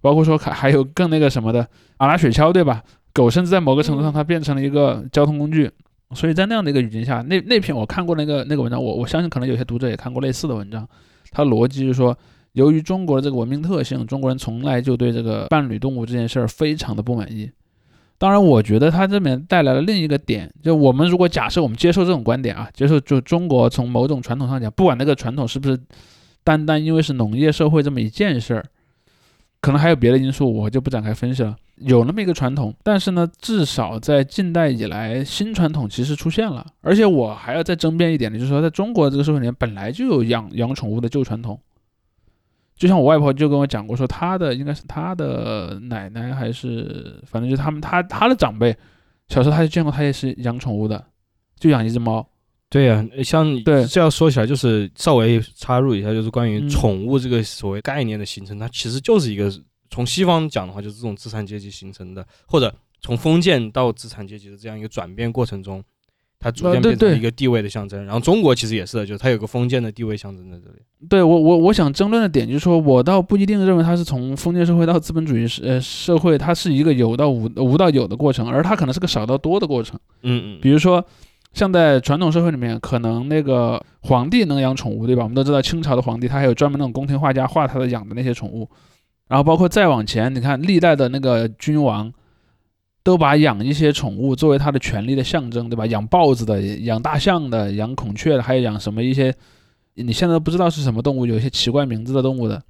[0.00, 2.84] 包括说还还有更那个什么的阿拉雪橇，对吧？
[3.12, 5.68] 狗甚至在某个程度上它变成了一个交通工具。
[6.14, 10.88] 所以在那样的一个语境下，那那篇我看过那个那个文章，我我相信可能有些读者也看过类似的文章。
[11.32, 12.16] 它逻辑是说，
[12.52, 17.50] 由于中国的这个文明特性，中国人从来就对这个伴侣动物这件事儿非常的不满意。
[18.18, 25.78] 当然，我觉得它这边带来了另一个点，就我们如果假设我们接受这种观点啊，接受就中国从某种传统上讲，不管那个传统是不是
[26.44, 28.64] 单单因为是农业社会这么一件事儿。
[29.60, 31.56] 可能还有别的因素，我就不展开分析了。
[31.76, 36.66] 有那么一个传统，但是呢，至少在近代以来，新传统其实出现了。
[36.80, 41.60] 而且我还要再争辩一点的，就是说，在中国这个社会里面，本来就有养养宠物的旧传统。
[42.76, 48.76] 就像我外婆就跟我讲过，说她的应该是她的奶奶还是反正就他们她她的长辈，
[49.28, 51.02] 小时候她就见过她也是养宠物的，
[51.58, 52.26] 就养一只猫。
[52.68, 59.50] 对呀、像对这样说起来，就是稍微插入一下，就是关于嗯宠物这个所谓概念的形成，它其实就是一个
[59.90, 65.82] 从西方讲的话，就是这种资产阶级形成的，或者从封建到资产阶级的这样一个转变过程中，
[66.38, 68.04] 它逐渐变成对一个地位的象征。
[68.04, 70.76] 然后中国其实也是的，就是它有个封建的地位象征在这里。
[71.08, 79.98] 对我我我想争论的点就是说，我倒不一定认为它是从封建社会到资本主义社呃社会，它是一个有到无无到有的过程，而它可能是个少到多的过程。
[80.22, 81.04] 嗯嗯，比如说，
[81.52, 85.22] 像在传统社会里面，可能那个皇帝能养宠物，对吧？
[85.22, 88.68] 我们都知道清朝的皇帝他还有专门那种宫廷画家画他的养的那些宠物，
[89.28, 92.12] 然后包括再往前，你看历代的那个君王。
[93.02, 95.86] 都把养一些宠物作为他的权力的象征，对吧？
[95.86, 99.32] 养豹子的、养大象的、养孔雀的，还有养什么一些
[99.94, 102.60] 你现在都不知道是什么动物，有一些奇怪名字的动物的。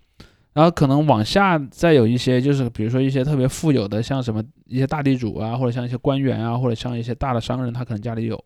[0.52, 8.44] 然后可能往下再有一些，就是比如说一些特别富有的，像什么一些大地主啊，或者像一些官员啊，或者像一些大的商人，他可能家里有。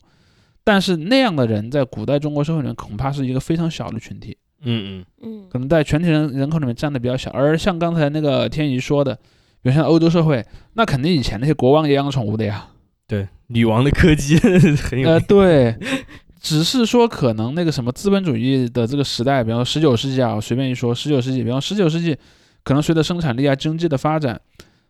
[0.62, 7.31] 但是那样的人在古代中国社会里面恐怕是一个非常小的群体，嗯嗯嗯可能在全体人人口里面占的比较小。
[7.31, 9.14] 而像刚才那个天怡说的，
[9.62, 10.44] 比如像欧洲社会，
[10.75, 12.68] 那肯定以前那些国王也养宠物的呀。
[13.07, 14.38] 对，女王的柯基
[14.79, 15.77] 很有呃，对，
[16.40, 22.16] 只是说可能那个什么资本主义的这个时代，比方说十九世纪啊，我随便一说，十九世纪，比方十九世纪，
[22.62, 24.40] 可能随着生产力啊、经济的发展，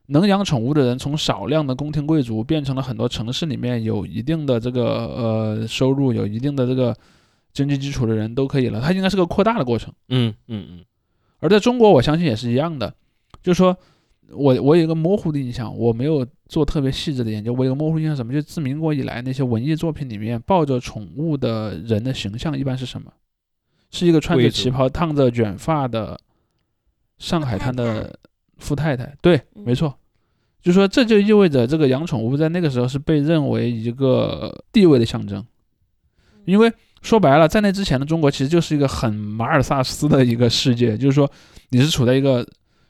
[0.08, 6.94] 能养宠物的人从少量的宫廷贵族变成了很多城市里面有一定的这个呃收入、有一定的这个
[7.52, 9.92] 经济基础的人都可以了，它应该是个扩大的过程。
[10.08, 10.84] 嗯嗯嗯
[11.38, 12.94] 而在中国，我相信也是一样的，
[13.42, 13.76] 就是说
[14.30, 18.32] 我我有一个模糊的印象，我没有做特别细致的研究，我有个模糊印象什么？
[18.32, 23.12] 就自民国以来那些文艺作品里面抱着宠物的人的形象一般是什么？
[23.90, 26.20] 是一个穿着旗袍、烫着卷发的
[27.18, 28.16] 上海滩的
[28.58, 29.16] 富太太。
[29.20, 29.92] 对，嗯没错。
[30.62, 35.44] 就说这就意味着这个养宠物在那个时候是被认为一个地位的象征，
[36.44, 36.70] 因为
[37.02, 41.30] 说白了，在那之前的中国其实就是一个很马尔萨斯的一个世界，就是说
[41.70, 42.46] 你是处在一个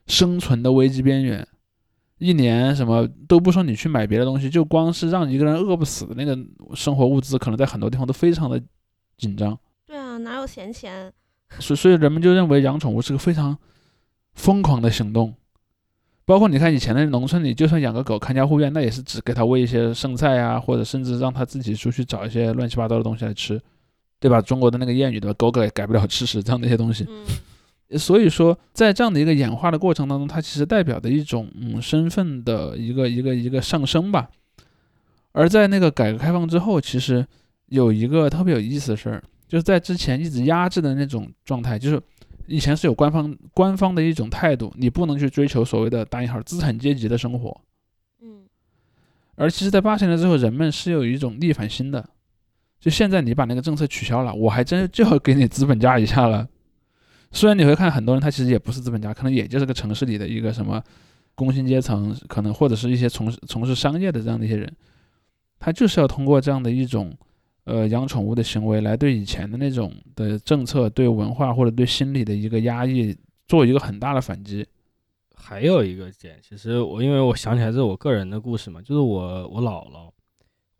[0.06, 1.46] 生存的危机边缘，
[2.18, 6.36] 一年什么都不说你去买别的东西，就光是让一个人饿不死的那个
[6.74, 8.60] 生活物资，可能在很多地方都非常的
[9.16, 11.12] 紧张，对啊，哪有闲钱？
[11.58, 13.56] 所所以人们就认为养宠物是个非常
[14.34, 15.34] 疯狂的行动。
[16.24, 23.60] 包括你看以前的农村里，就算养个狗看家护院，那也是只给它喂一些剩菜啊，或者甚至让它自己出去找一些乱七八糟的东西来吃，
[24.20, 24.40] 对吧？
[24.40, 25.34] 中国的那个谚语对吧？
[25.36, 27.04] 狗改改不了吃屎，这样的一些东西。
[27.08, 27.26] 嗯
[27.98, 34.30] 所以说，在这样的一个演化的过程当中，它其实代表的一种嗯身份的一个一个一个上升吧。
[35.32, 37.26] 而在那个改革开放之后，其实
[37.66, 42.00] 有一个特别有意思的事儿，就是在之前一直压制的那种状态，就是
[42.46, 47.60] 以前是有官方官方的一种态度，你不能去追求所谓的打引号资产阶级的生活。
[48.22, 48.44] 嗯
[49.34, 52.08] 而其实，在八十年代之后，人们是有一种逆反心的。
[52.80, 56.48] 就现在你把那个政策取消了，我还真就要给你资本家一下了。
[57.30, 60.82] 虽然你会看很多人，他其实也不是资本家，可能也就是个城市里的一个什么
[61.34, 64.74] 工薪阶层，可能或者是一些从事从事商业的这样的一些人，
[65.58, 67.16] 他就是要通过这样的一种
[67.64, 73.16] 呃养宠物的行为，来对以前的那种的政策、对文化或者对心理的一个压抑
[73.46, 74.66] 做一个很大的反击。
[75.36, 80.10] 还有一个点，其实我因为我想起来这是我个人的故事嘛，就是我我姥姥，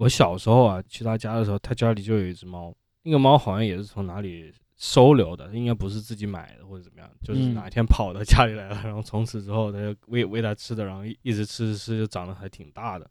[0.01, 13.09] 我小时候啊去他家的时候，他家里就有一只猫，那个猫好像也是从哪里收留的，应该不是自己买的或者怎么样，就是嗯哪一天跑到家里来了，然后从此之后他就喂喂它吃的，然后一一直吃吃吃，就长得还挺大的。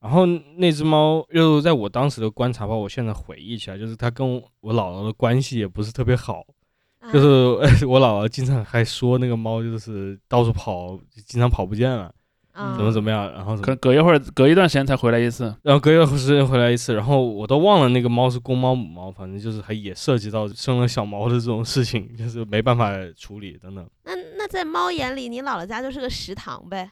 [0.00, 4.28] 然后那只猫，又在我当时的观察，吧我现在回忆起来，就是它跟
[4.60, 6.44] 我姥姥的关系也不是特别好，
[6.98, 12.12] 啊就是 我姥姥经常还说那个猫就是到处跑，经常跑不见了，
[12.58, 15.54] 啊怎么怎么样，然后怎么可能隔一会儿，隔一段时间才回来一次。
[15.62, 23.88] 然后隔一段时间回来一次，然后我都忘了那个猫是公猫母猫，反正就是还也涉及到生了小猫的这种事情， 就是没办法处理等等。
[24.04, 26.90] 那那在猫眼里，你姥姥家就是个食堂呗。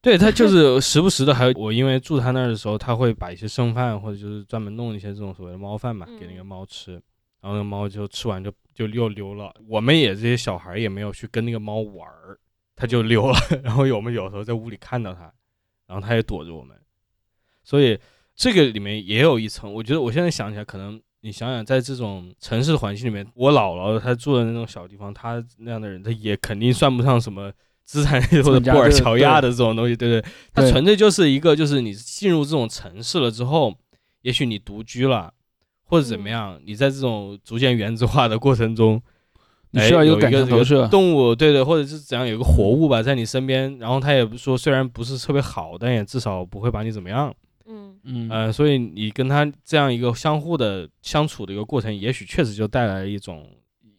[0.00, 6.92] 对它就是时不时的，还有我因为住他那儿的时候，他会把一些剩饭或者就是专门弄一些这种所谓的猫饭嘛，给那个嗯猫吃，
[7.40, 9.52] 然后那个猫就吃完就就又溜了。
[9.68, 12.38] 我们也这些小孩也没有去跟那个猫玩儿，
[12.78, 13.36] 它就溜了。
[13.64, 15.22] 然后我们有时候在屋里看到他，
[15.88, 16.76] 然后他也躲着我们，
[17.64, 17.98] 所以
[18.36, 19.72] 这个里面也有一层。
[19.74, 27.52] 我觉得我现在想起来，可能你想想，在这种城市的环境里面，我姥姥她住的那种小地方，她那样的人，她也肯定算不上什么
[27.84, 30.32] 资产 或者布尔乔亚的这种东西，对不对？
[30.52, 33.74] 它纯粹就是一个，就是你进入这种城市了之后，
[34.22, 35.34] 也许你独居了，
[35.82, 39.02] 或者怎么嗯样，你在这种逐渐原子化的过程中，
[39.70, 40.86] 你需要一个感情投射。
[40.88, 47.34] 动物，对对，或者是怎样有一个活物吧，在你身边，然后它也不说虽然不是特别好，但也至少不会把你怎么样。
[47.66, 53.46] 嗯嗯，呃，所以你跟他这样一个相互的相处的一个过程，也许确实就带来了一种，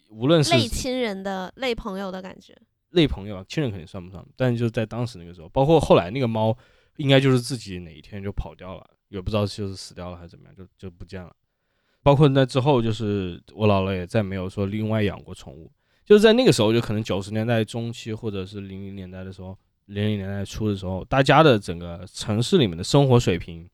[0.10, 2.56] 无论是类亲人的类朋友的感觉。
[2.92, 6.58] 类朋友啊，亲人肯定算不上，但就在当时那个时候，包括后来那个猫，
[6.98, 11.32] 应该就是自己哪一天就跑掉了，也不知道就是死掉了还是怎么样，就就不见了。
[12.10, 15.72] 包括那之后，就是我姥姥也再没有说另外养过宠物，
[16.04, 19.56] 就是在那个时候，就可能九十年代中期或者是零零年代的时候，
[19.86, 23.70] 零零年代初的时候，大家的整个城市里面的生活水平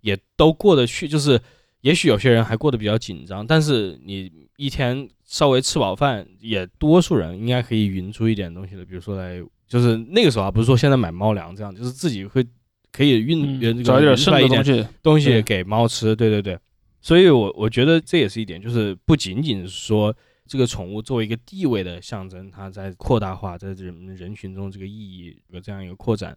[0.00, 1.40] 也都过得去，就是
[1.80, 12.46] 也许有些人还过得比较紧张，但是你一天稍微吃饱饭，也多数人应该可以匀出一点东西的，比如说来，就是那个时候啊，不是说现在买猫粮这样，就是自己会
[12.92, 14.86] 可以运、找点剩的东西。
[15.02, 16.56] 东西给猫吃，对对对。
[17.02, 26.36] 所以我我觉得这也是一点，就是不仅仅是说这个宠物作为一个地位的象征，它在扩大化，在人人群中这个意义有这样一个扩展，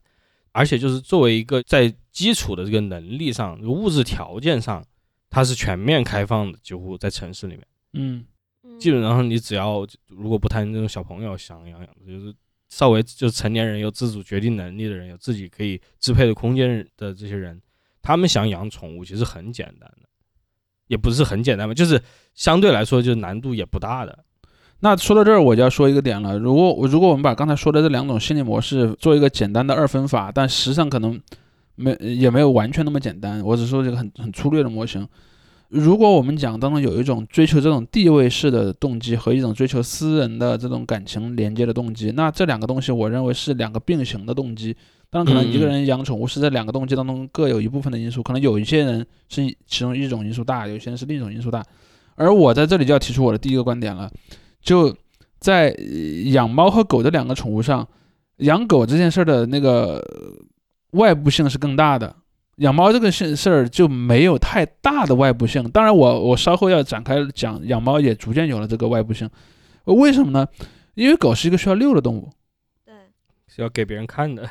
[0.52, 4.84] 而且就是作为一个在基础的这个能力上、物质条件上，
[5.30, 7.68] 它是全面开放的，几乎在城市里面。
[7.94, 8.26] 嗯，
[8.64, 8.80] 嗯。
[8.80, 12.34] 基本上你只要如果不谈那种小朋友想养养，就是
[12.70, 17.62] 稍微就是成年人有自主决定能力的人，有自己可以支配的空间的这些人，
[18.02, 20.10] 他们想养宠物其实很简单的，
[20.88, 22.02] 也不是很简单吧，就是
[22.34, 24.20] 相对来说就是难度也不大的。
[24.82, 26.38] 那说到这儿，我就要说一个点了。
[26.38, 31.20] 如果如果我们把刚才说的这两种心理模式做一个简单的二分法，但实际上可能
[31.76, 33.42] 没也没有完全那么简单。
[33.42, 35.08] 我只说这个很很粗略的模型。
[35.70, 44.76] 如果我们讲当中有一种追求这种地位式的动机和一种追求私人的这种感情连接的动机，那这两个东西我认为是两个并行的动机。
[45.16, 51.64] 当然，可能一个人养宠物是在两个动机当中各有一部分的因素，可能有一些人是其中一种因素大，有些人是另一种因素大。
[52.16, 54.12] 而我在这里就要提出我的第一个观点了，
[54.60, 54.94] 就
[55.40, 55.86] 在呃
[56.32, 57.88] 养猫和狗这两个宠物上，
[58.40, 60.34] 养狗这件事儿的那个呃
[61.00, 62.14] 外部性是更大的，
[62.58, 65.64] 养猫这个事事儿就没有太大的外部性。
[65.70, 69.30] 当然我，我稍后要展开讲，养猫也逐渐有了这个外部性。
[69.86, 70.46] 呃为什么呢？
[70.96, 72.30] 因为狗是一个需要遛的动物，
[72.84, 72.94] 对，
[73.48, 74.50] 是要给别人看的，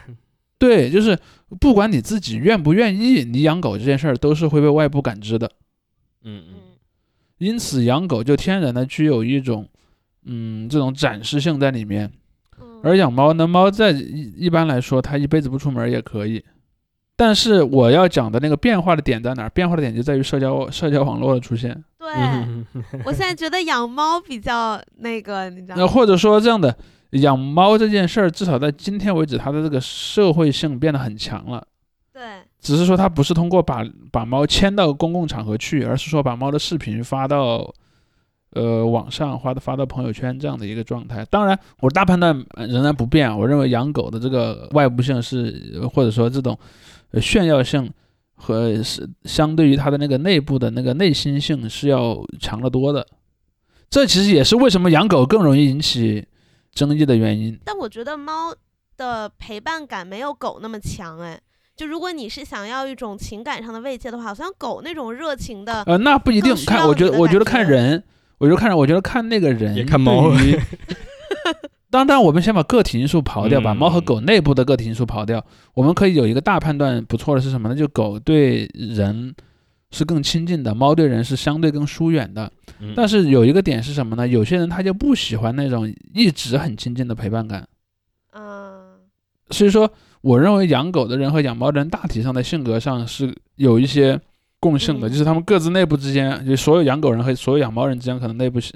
[0.67, 1.19] 对，就是
[1.61, 5.51] 不管你自己愿不愿意，你养狗这件事儿都是会被外部感知的。
[6.25, 6.61] 嗯嗯，嗯
[7.39, 9.69] 因此，养狗就天然的具有一种，
[10.25, 12.11] 嗯，这种展示性在里面。
[12.59, 16.43] 嗯，而养猫呢，猫在一一般来说，它一辈子不出门也可以。
[17.17, 19.51] 但是我要讲的那个变化的点在哪儿？
[19.51, 21.73] 变化的点就在于社交社交网络的出现。
[21.99, 22.67] 对，嗯
[23.05, 25.83] 我现在觉得养猫比较那个，你知道吗？
[25.83, 26.77] 那或者说这样的，
[27.15, 31.67] 养猫这件事儿，至少在今天为止，它的这个社会性变得很强了。
[32.13, 32.23] 对，
[32.61, 37.73] 只是说它不是通过把把猫牵到公共场合去，而是说把猫的视频发到
[38.51, 41.25] 呃网上，发到发到朋友圈这样的一个状态。
[41.25, 43.37] 当然，我大判断呃仍然不变啊。
[43.37, 46.57] 我认为养狗的这个外部性是，呃或者说这种
[47.11, 47.91] 呃炫耀性
[48.35, 53.07] 和是相对于它的那个内部的那个内心性是要强得多的。
[53.91, 56.27] 这其实也是为什么养狗更容易引起
[56.75, 57.59] 争议的原因。
[57.65, 58.55] 但我觉得猫
[58.97, 61.41] 的陪伴感没有狗那么强哎。
[61.77, 68.05] 就如果你是想要一种情感上的慰藉的话，好像狗那种热情的，呃，那不一定看，我觉得，我觉得看人，
[68.39, 70.31] 我觉得看人，我觉得看那个人，也看猫
[71.91, 75.45] 当然，我们先把个体因素刨掉，把猫和嗯狗内部的个体因素刨掉，
[75.75, 77.75] 我们可以有一个大判断，不错的是什么呢？
[77.75, 79.35] 就狗对人
[79.95, 82.51] 是更亲近的，猫对人是相对更疏远的。
[82.81, 84.27] 嗯但是有一个点是什么呢？
[84.27, 87.67] 有些人他就不喜欢那种一直很亲近的陪伴感。
[88.33, 88.97] 嗯，
[89.51, 89.91] 所以说，
[90.21, 94.21] 我认为养狗的人和养猫的人大体上的性格上是有一些
[94.59, 98.73] 共性的，嗯就是他们各自内部之间，就所有养狗人和所有养猫人之间，可能内部性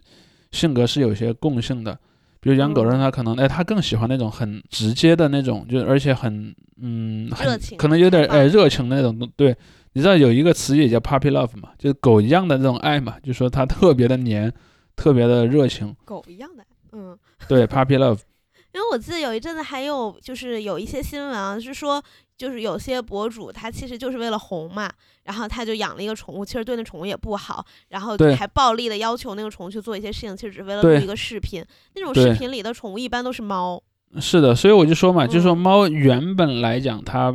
[0.53, 1.99] 性格是有些共性的。
[2.41, 9.19] 比如养狗人，他可能哎，他更喜欢那种很直接的那种，就而且很嗯，很热情可能有点哎热情的那种。
[9.35, 9.55] 对，
[9.99, 14.53] 你知道有一个词语叫 puppy love 嘛，就是狗一样的那种爱嘛，就说它特别的黏，
[14.95, 15.93] 特别的热情。
[16.05, 17.19] 狗一样的，嗯。
[17.49, 18.21] 对，puppy love。
[18.73, 22.01] 因为我记得有一阵子还有就是有一些新闻啊，是说
[22.37, 24.89] 就是有些博主他其实就是为了红嘛，
[25.25, 31.61] 然后他就养了一个宠物，其实对那宠物也不好，然后对还暴力的要求那个宠物去做一些事情，其实只是为了录一个视频。
[31.97, 33.83] 那种视频里的宠物一般都是猫，
[34.21, 37.35] 是的，所以我就说嘛，就说嗯猫原本来讲，它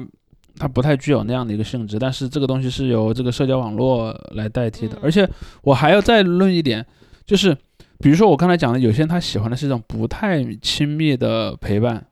[0.63, 4.95] 它不太具有那样的一个性质，但是这个东西是由这个社交网络来代替的。
[4.95, 5.29] 嗯而且
[5.61, 6.85] 我还要再论一点，
[7.25, 7.53] 就是
[7.99, 12.05] 比如说我刚才讲的，有些人他喜欢的是一种不太亲密的陪伴，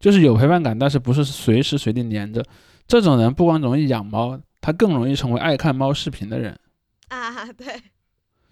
[0.00, 2.42] 就是有陪伴感，但是不是随时随地黏着。
[2.88, 6.58] 这种人不光容易养猫，他更容易成为爱看猫视频的人，
[7.08, 7.66] 啊，对，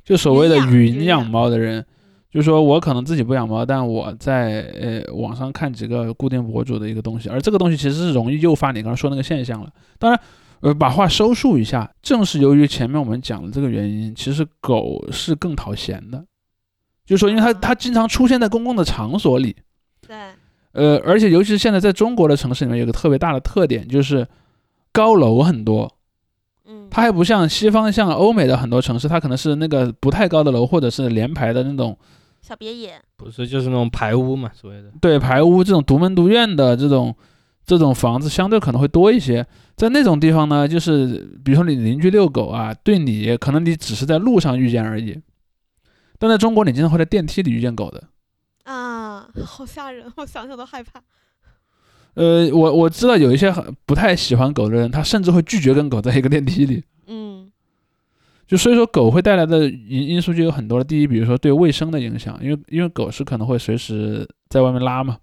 [0.05, 1.87] 就所谓的云养猫的人。
[2.31, 9.69] 就是说我可能自己不养猫，但我在呃网上看几个固定博主的一个东西，而这个东西其实是容易诱发你刚刚说那个现象了。
[9.99, 10.21] 当然，
[10.61, 16.25] 呃，把话收束一下，正是由于前面我们讲的这个原因，其实狗是更讨嫌的，
[17.05, 19.57] 就是说，因为它它经常出现在公共的场所里，
[20.07, 20.17] 对，
[20.73, 24.25] 呃，而且尤其是现在在中国的城市里面，有个特别大的特点就是
[24.93, 25.93] 高楼很多，
[26.67, 31.99] 嗯，它还不像西方，像欧美的很多城市，它可能是那个不太高的楼，或者是连排的那种
[32.41, 34.91] 小别野，不是就是那种排屋嘛，所谓的。
[35.01, 37.15] 对排屋这种独门独院的这种
[37.65, 39.47] 这种房子，相对可能会多一些。
[39.77, 45.21] 在那种地方呢，就是比如说你邻居遛狗啊，对你可能你只是在路上遇见而已，
[46.19, 48.05] 但在中国你经常会在电梯里遇见狗的。
[48.65, 51.01] 啊， 好吓人，我想想都害怕。
[52.15, 56.83] 呃，我我知道有一些很不太喜欢狗的人，他甚至会拒绝跟狗在一个电梯里。
[58.51, 60.83] 嗯就所以说，狗会带来的因因素就有很多了。
[60.83, 65.17] 第一，比如说对卫生的影响，因为因为狗是可能会随时在外面拉嘛。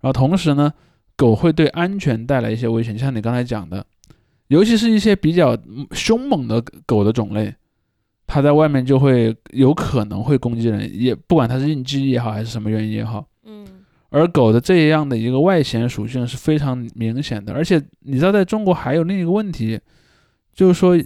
[0.00, 0.72] 然后同时呢，
[1.14, 3.86] 狗会对安全带来一些危险，就像你刚才讲的，
[4.48, 7.54] 尤其是一些比较嗯凶猛的狗的种类，
[8.26, 13.24] 它在外面就会有可能会攻击人，也不管它是应激也好，还是什么原因也好。
[13.44, 13.64] 嗯
[14.08, 19.78] 而狗的这样的一个外显属性是非常明显的，而且你知道，在中国还有另一个问题，
[20.52, 20.96] 就是说，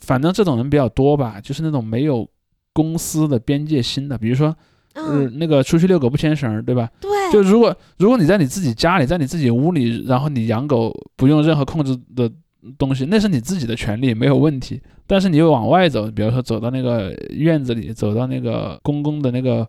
[0.00, 2.28] 反正这种人比较多吧，就是那种没有
[2.72, 4.48] 公司的边界心的，比如说，
[4.94, 6.90] 呃，嗯，那个出去遛狗不牵绳儿，对吧？
[7.00, 12.30] 对，就如果如果你在你自己家里，在你自己屋里，然后你养狗不用任何控制的
[12.76, 14.80] 东西，那是你自己的权利，没有问题。
[15.06, 19.68] 但是你又往外走，比如说走到那个院子里，走到那个公共的那个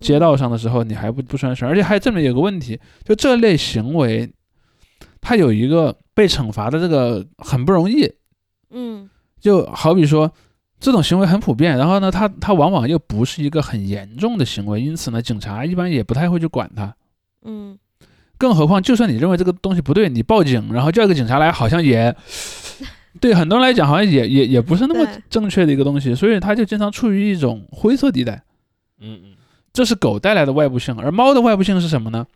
[0.00, 4.30] 街道上的时候，你还不不拴绳，而且还这么有个问题，就这类行为，
[5.22, 8.12] 它有一个被惩罚的这个很不容易，
[8.70, 9.08] 嗯
[9.42, 10.32] 就好比说。
[10.84, 16.92] 这种行为很普遍，然后呢，它它往往又不是一个很严重的行为，因此呢，警察一般也不太会去管它。
[17.44, 17.78] 嗯
[18.36, 22.12] 更何况，就算你认为这个东西不对，你报警，然后叫一个警察来，好像也
[23.22, 28.42] 对很多人来讲，好像也也也不是那么正确的一个东西，所以它就经常处于一种灰色地带。
[28.98, 29.32] 嗯嗯，
[29.72, 32.26] 这是狗带来的外部性，而猫的外部性是什么呢？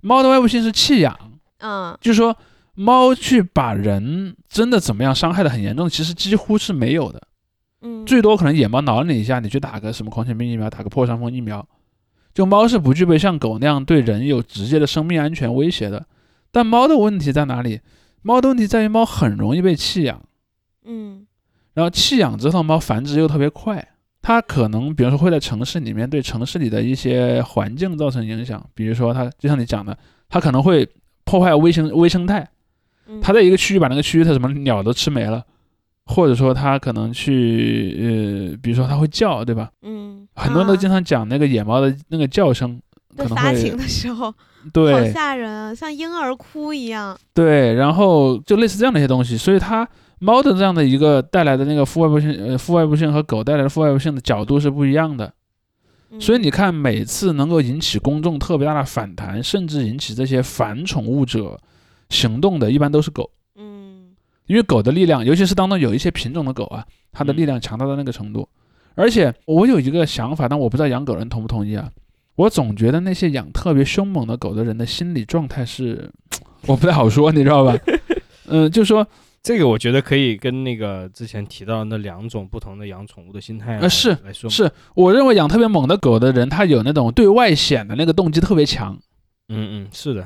[0.00, 1.14] 猫的外部性是弃养，
[1.58, 2.34] 嗯就是说
[2.74, 7.20] 猫去把人真的怎么样伤害的很严重，其实几乎是没有的，
[7.82, 11.66] 嗯，最多可能野猫挠你一下，你去打个什么狂犬病疫苗，打个破伤风疫苗。
[12.32, 16.06] 就猫是不具备像狗那样对人有直接的生命安全威胁的，
[16.52, 17.80] 但猫的问题在哪里？
[18.22, 20.22] 猫的问题在于猫很容易被弃养，
[20.84, 21.26] 嗯
[21.74, 23.86] 然后弃养之后猫繁殖又特别快，
[24.22, 29.96] 它可能比如说会在城市里面对城市里的一些环境造成影响，比如说它就像你讲的，
[30.28, 30.88] 它可能会
[31.24, 32.48] 破坏微生微生态，
[33.10, 35.42] 嗯，它在一个区域把那个区域它什么鸟都吃没了，
[36.06, 39.70] 或者说它可能去呃，比如说它会叫，对吧？
[39.82, 42.80] 嗯，很多人都啊经常讲那个野猫的那个叫声，
[43.16, 47.18] 可对能会发情的时候好吓人啊，像婴儿哭一样。
[47.34, 49.88] 对，然后就类似这样的一些东西，所以它
[50.18, 55.32] 猫的这样的一个带来的那个负外部性，呃，负外部性和狗带来的负外部性的角度是不一样的。
[56.18, 61.58] 所以嗯你看，每次能够引起公众特别大的反弹，甚至引起这些反宠物者
[62.10, 64.10] 行动的，一般都是狗，嗯
[64.46, 68.48] 因为狗的力量，尤其是当中有一些品种的狗啊，它的力量强大到那个程度。
[68.96, 71.88] 而且我有一个想法，但我不知道养狗人同不同意啊。
[72.34, 76.10] 我总觉得那些养特别凶猛的狗的人的心理状态是，
[76.66, 77.76] 我不太好说，你知道吧？
[78.48, 79.06] 嗯、就说
[79.42, 88.98] 这个我觉得可以跟那个之前提到的那两种不同的养宠物的心态啊呃是来说，是，我认为养特别猛的狗的人，他有那种对外显的那个动机特别强。
[89.48, 90.22] 嗯嗯是的。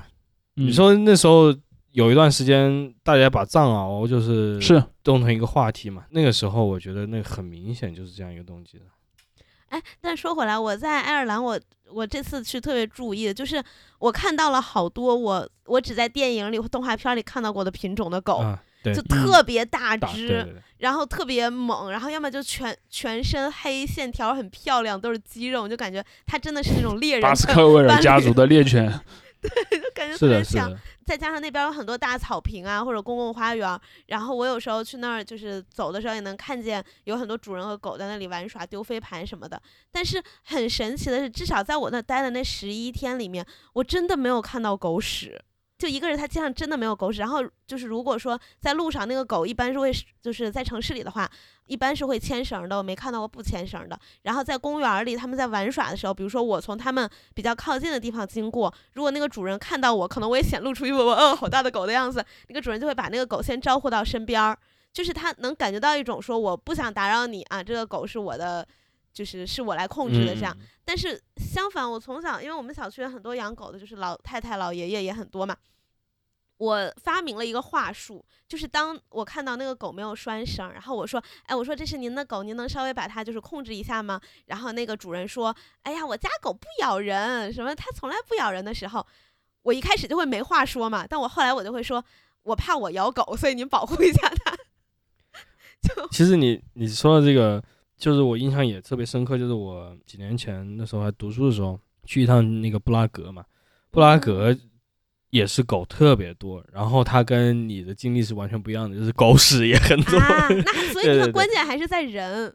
[0.57, 1.53] 嗯你说那时候
[1.95, 4.61] 有一段时间大家把藏獒就是。
[4.61, 8.84] 是弄成一个话题嘛，那个时候我觉得那很明显就是这样一个动机的。
[9.68, 11.61] 哎，但说回来，我在爱尔兰我，
[11.92, 13.62] 我这次去特别注意的，就是
[13.99, 28.88] 我看到了好多我我只在电影里或动画片里看到过的品种的狗，啊，就，特别大大只，对对对，然后特别猛，然后要么就全全身黑，线条很漂亮，都是肌肉，就感觉它真的是那种猎人巴的，斯克维尔家族的猎犬，
[29.70, 30.72] 就感觉特别像。
[31.05, 39.61] 再加上那边有很多大草坪啊，或者公共花园，然后我有时候去那儿，就是走的时候也能看见有很多主人和狗在那里玩耍、丢飞盘什么的。
[39.92, 45.38] 但是很神奇的是，至少在我那待的那十一天里面，我真的没有看到狗屎。
[45.85, 51.30] 就一个是它街上真的没有狗屎，然后就是如果说在路上那个狗一般是会就是在城市里的话，
[51.66, 54.01] 一般是会牵绳的，我没看到过不牵绳的。
[54.22, 64.59] 然后在公园里他们在玩耍的时候，比如说我从他们比较靠近的地方经过，如果那个主人看到我，可能我也显露出一副嗯好大的狗的样子，那个主人就会把那个狗先招呼到身边儿，
[64.91, 68.66] 就是他能感觉到一种说我不想打扰你啊，这个狗是我的。
[69.14, 75.57] 就是是我来控制的这样，嗯但是相反，我从小因为我们小区很多养狗的，就是老太太、老爷爷也很多嘛。
[76.57, 89.05] 我发明了一个话术，就是当我看到那个狗没有拴绳，然后我说：“哎，我说这是您的狗，您能稍微把它就是控制一下吗？”然后那个主人说：“哎呀，我家狗不咬人，什么它从来不咬人的时候，
[89.63, 92.05] 我一开始就会没话说嘛，但我后来我就会说，
[92.45, 94.57] 我怕我咬狗，所以您保护一下它。
[95.83, 97.63] 就 其实你你说的这个，
[97.99, 103.45] 就是我印象也特别深刻，就是我几年前那时候还读书的时候，去一趟那个布拉格嘛，
[103.91, 104.57] 布拉格
[105.35, 110.16] 也是狗特别多，然后它跟你的经历是完全不一样的，就是狗屎也很多。
[110.16, 110.62] 啊，那
[110.95, 112.55] 所以这个对对对关键还是在人。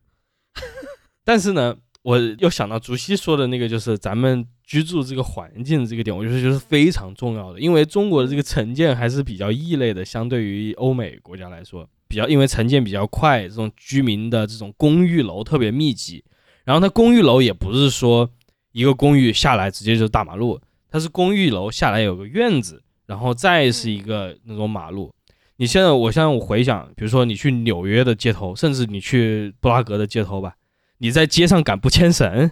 [1.25, 16.23] 但是呢，我又想到竹溪说的那个，就是咱们居住这个环境这个点，我觉得就是非常重要的，因为中国的这个城建还是比较异类的，相对于欧美国家来说，比较因为城建比较快，这种居民的这种公寓楼特别密集，
[16.63, 18.29] 然后它公寓楼也不是说
[18.71, 25.13] 一个公寓下来直接就是大马路，它是公寓楼下来有个院子，然后再是一个那种马路。
[25.57, 30.55] 你现在，我现在我回想，比如说你去纽约的街头，甚至你去布拉格的街头吧，
[30.99, 32.49] 你在街上敢不牵绳，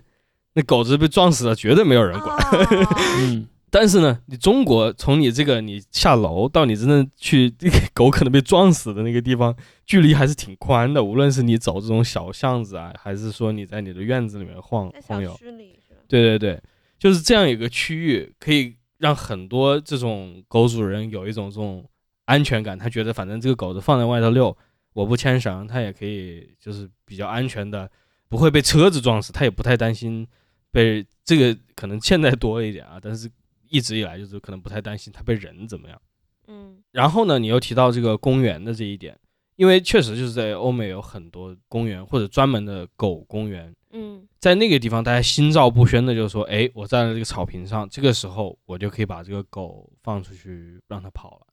[0.53, 2.35] 那狗子被撞死了，绝对没有人管。
[2.35, 2.67] 哦
[3.19, 7.53] 嗯，但是呢，你中国从你这个你下楼到你真正去
[7.93, 11.01] 狗可能被撞死的那个地方，距离还是挺宽的。
[11.01, 15.79] 无论是你走这种小巷子啊，还是说你在你的院子里面晃晃悠，小区里？
[16.09, 16.61] 对对对，
[16.97, 21.87] 就是这样一个区域，可以让很多这种狗主人有一种这种
[22.25, 22.77] 安全感。
[22.77, 24.57] 他觉得反正这个狗子放在外头遛，
[24.93, 27.89] 我不牵绳，它也可以就是比较安全的，
[28.27, 30.27] 不会被车子撞死，他也不太担心
[30.71, 33.29] 被这个可能现在多一点啊，但是
[33.69, 36.01] 一直以来就是可能不太担心它被人怎么样。
[36.47, 39.15] 嗯然后呢，你又提到这个公园的这一点，
[39.55, 51.47] 因为确实就是在欧美有很多公园或者专门的狗公园，嗯在那个地方，大家心照不宣的就说：“哎，我站在这个草坪上，这个时候我就可以把这个狗放出去让它跑了。”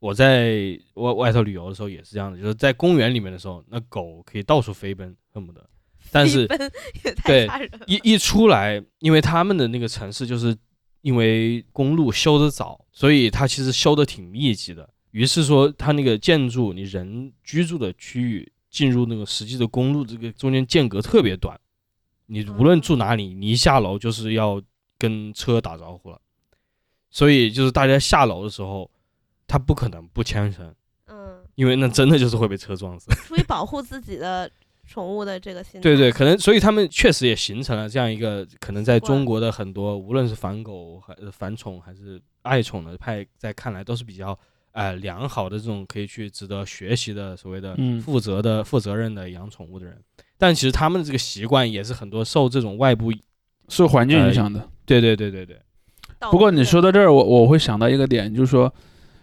[0.00, 5.66] 我在外外头旅游的时候也是这样的，就是在公园里面的时候，那狗可以到处飞奔，恨不得。
[6.12, 6.46] 但是
[7.24, 7.48] 对。
[7.86, 10.54] 一一出来，因为他们的那个城市就是
[11.00, 14.88] 因为公路修得早，所以它其实修得挺密集的。
[15.12, 21.58] 于是说，它那个建筑，你人居住的区域进入那个实际的公路，这个中间间隔特别短。
[22.26, 24.62] 你无论住哪里，你一下楼就是要
[24.98, 26.20] 跟车打招呼了。
[27.10, 28.90] 所以就是大家下楼的时候，
[29.46, 30.74] 他不可能不牵绳，
[31.06, 33.08] 嗯，因为那真的就是会被车撞死。
[33.26, 34.50] 出于保护自己的
[34.84, 35.80] 宠物的这个心态。
[35.80, 44.36] 对对，可能所以他们确实也形成了这样一个，可能在中国的很多，无论是反狗还是反宠还是爱宠的派，在看来都是比较
[44.72, 50.02] 呃良好的这种可以去值得学习的所谓的嗯负责的、负责任的养宠物的人。
[50.38, 53.12] 但其实他们的这个习惯也是很多受这种外部，
[53.68, 54.68] 受环境影响的。
[54.84, 55.56] 对对对对对，
[56.30, 58.72] 不过你说到这儿，我我会想到一个点，就是说，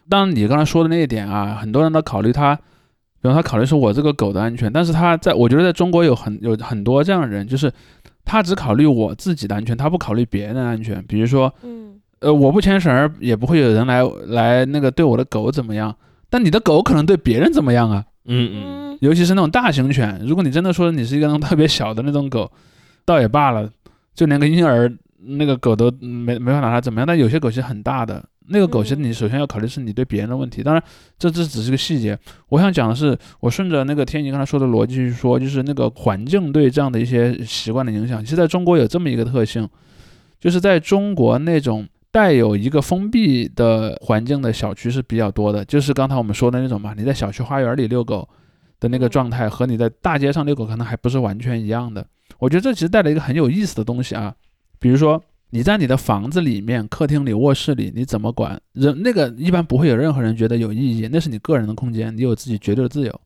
[0.09, 7.71] 当然你刚才说的那一点啊，很多人都考虑他，比方他考虑是我这个狗的安全，但是他在我觉得在中国有很有很多这样的人，就是
[8.25, 11.03] 他只考虑我自己的安全，他不考虑别人的安全。
[11.05, 15.95] 比如说，嗯呃，我不牵绳儿，也不会有人来来那个对我的狗怎么样，
[16.29, 18.05] 但你的狗可能对别人怎么样啊？
[18.31, 22.49] 嗯嗯，嗯尤其是那种大型犬，如果你真的说你是一个那种特别小的那种狗，
[23.05, 23.69] 倒也罢了，
[24.15, 24.91] 就连个婴儿
[25.23, 27.05] 那个狗都没没法拿它怎么样。
[27.05, 30.63] 但有些狗其实很大的，那个狗其实嗯你首先要考虑是你对别人的问题。
[30.63, 30.83] 当然，
[31.19, 32.17] 这这只是个细节。
[32.49, 38.23] 我想讲的是，我顺着那个天怡刚才说的逻辑去说，就是那个环境对这样的一些习惯的影响。
[38.23, 39.67] 其实在中国有这么一个特性，
[40.39, 41.87] 就是在中国那种。
[42.11, 48.27] 带有一个封闭的环境的小区是比较多的，就是刚才我们说的那种嘛，你在小区花园里遛狗，
[48.79, 52.05] 的那个状态和你在大街上遛狗可能还不是完全一样的。
[52.39, 54.35] 我觉得这其实带来一个很有意思的东西啊，
[54.79, 59.01] 比如说你在你的房子里面、客厅里、卧室里，你怎么管人？
[59.01, 63.21] 那个一般不会有任何人觉得有意义，那是你个人的空间，你有自己绝对的自由。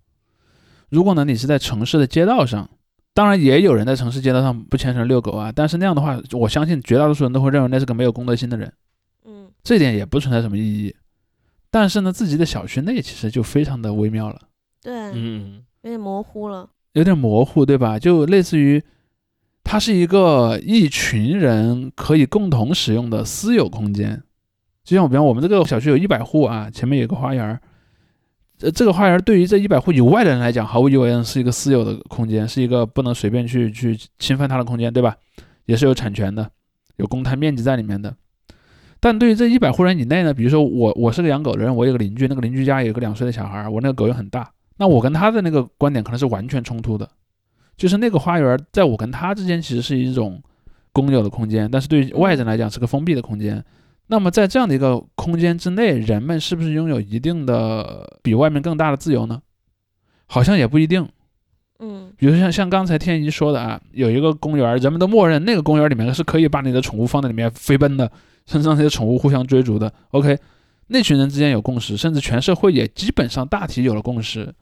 [0.90, 2.70] 如果呢，你是在城市的街道上，
[3.16, 8.72] 当然也有人在城市街道上不牵绳遛狗啊，但是那样的话，我相信绝大多数人都会认为那是个没有公德心的人，
[9.26, 10.94] 嗯这点也不存在什么意义。
[11.72, 14.42] 但是呢，自己的小区内其实就非常的微妙了。
[14.82, 16.70] 对，嗯有点模糊了。
[16.92, 17.98] 有点模糊，对吧？
[17.98, 18.84] 就类似于，
[19.64, 24.22] 它是一个一群人可以共同使用的私有空间，
[24.84, 27.62] 就像我比方我们这个小区有一百户啊，前面有个花园儿，
[28.62, 35.16] 呃，这个花园对于这一百户以外的人来讲，毫无疑问是一个私有的空间，是一个不能随便去去侵犯它的空间，对吧？
[35.66, 36.50] 也是有产权的，
[36.96, 38.16] 有公摊面积在里面的。
[39.02, 47.10] 但对于这一百户人以内呢，比如说我我是个养狗的人，我有个邻居，那个邻居家有个两岁的小孩，我那个狗又很大，那我跟他的那个观点可能是完全冲突的，
[47.76, 50.42] 就是那个花园在我跟他之间其实是一种
[50.94, 53.62] 公有的空间，但是对于外人来讲是个封闭的空间。
[54.08, 59.42] 那么在这样的一个空间之内，人们是不是拥有一定的比外面更大的自由呢？
[60.28, 61.08] 好像也不一定。
[61.80, 68.10] 嗯比如像像刚才天一说的啊，有一个公园，人们都默认那个公园里面是可以把你的宠物放在里面飞奔的，
[68.46, 69.92] 甚至让这些宠物互相追逐的。
[70.12, 70.40] OK，
[70.88, 74.54] 那群人之间有共识，甚至全社会也基本上大体有了共识。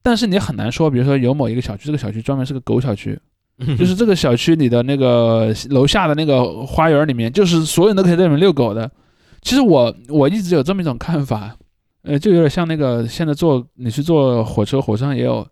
[0.00, 3.18] 但是你很难说，比如说有某一个小区，这个小区专门是个狗小区，
[3.78, 8.90] 就是这个小区里的那个楼下的那个花园里面，就是所有人都可以在里面遛狗的。
[9.42, 11.54] 其实我我一直有这么一种看法，
[12.02, 15.46] 呃，就有点像那个现在坐你去坐火车，火车上也有，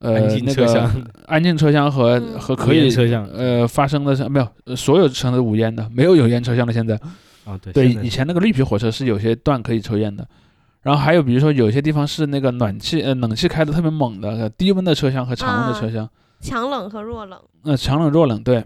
[0.00, 0.90] 呃，安静那个车厢
[1.26, 6.72] 安静车厢和、嗯和可以车厢呃发生的是没有，呃所有车都是无烟的，没有有烟车厢的。
[6.72, 6.94] 现在
[7.44, 10.26] 啊，对对以前那个绿皮火车是有些段可以抽烟的，
[10.82, 16.06] 然后还有比如说有些地方是那个暖气呃冷气开的特别猛的呃低温的车厢和常温的车厢。
[16.40, 18.64] 强冷和弱冷，呃，强冷弱冷，对，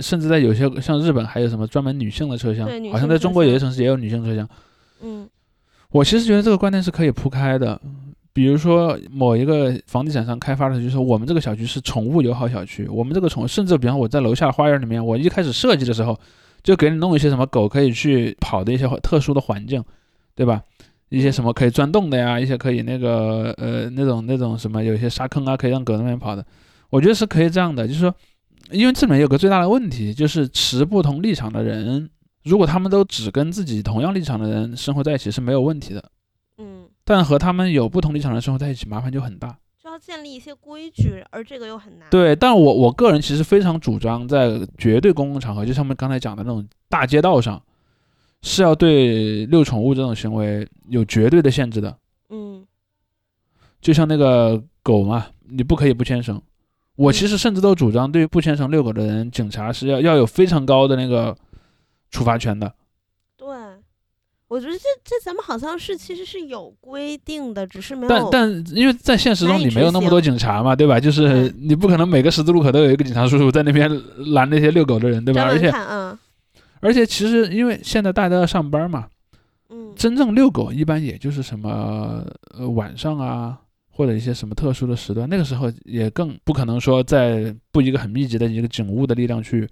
[0.00, 4.48] 甚至在有些像日本还有什么专门女性的车厢对，好像在中国有些城市也有女性车厢。
[5.02, 5.28] 嗯
[5.90, 7.80] 我其实觉得这个观念是可以铺开的，
[8.32, 16.18] 比如说某一个房地产商开发的，就是说我们这个小区是宠物友好小区，我们这个宠，甚至比方我在楼下花园里面，我一开始设计的时候
[16.64, 19.82] 就给你弄一些什么狗可以去跑的一些特殊的环境，
[20.34, 20.60] 对吧？
[21.10, 26.44] 一些什么可以钻洞的呀，一些可以那个呃那种那种什么，有一些沙坑啊，可以让狗在那边跑的。
[26.94, 28.14] 我觉得是可以这样的，就是说，
[28.70, 32.08] 因为这里面有个最大的问题，就是持不同立场的人，
[32.44, 36.04] 如果他们都只跟自己同样立场的人生活在一起是没有问题的，
[36.58, 39.58] 嗯，但和他们有不同立场的人生活在一起，麻烦就很大。
[39.82, 47.60] 就要建立一些规矩，而这个又很难。，对，但我我个人其实非常主张，在绝对公共场合，就像我们刚才讲的那种大街道上，
[48.42, 51.98] 是要对遛宠物这种行为有绝对的限制的。
[52.30, 52.64] 嗯
[53.80, 56.40] 就像那个狗嘛，你不可以不牵绳。
[56.96, 61.36] 我其实甚至都主张，对于不牵绳遛狗的人，警察是要要有非常高的那个
[62.10, 62.72] 处罚权的。
[63.36, 63.48] 对，
[64.46, 68.08] 我觉得这这咱们好像是其实是有规定的，只是没有。
[68.08, 71.00] 但但因为在现实中你没有那么多警察嘛，对吧？
[71.00, 73.90] 就是你不可能每个十字路口都有一个警察叔叔在那边
[74.34, 75.42] 拦那些遛狗的人，对吧？
[75.42, 76.16] 而且嗯
[76.80, 79.06] 而且其实因为现在大家都要上班嘛，
[79.70, 82.22] 嗯真正遛狗一般也就是什么
[82.56, 83.58] 呃晚上啊，
[83.96, 89.68] 或者一些什么特殊的时段，那个时候也更不可能说在布一个很密集的一个警务的力量去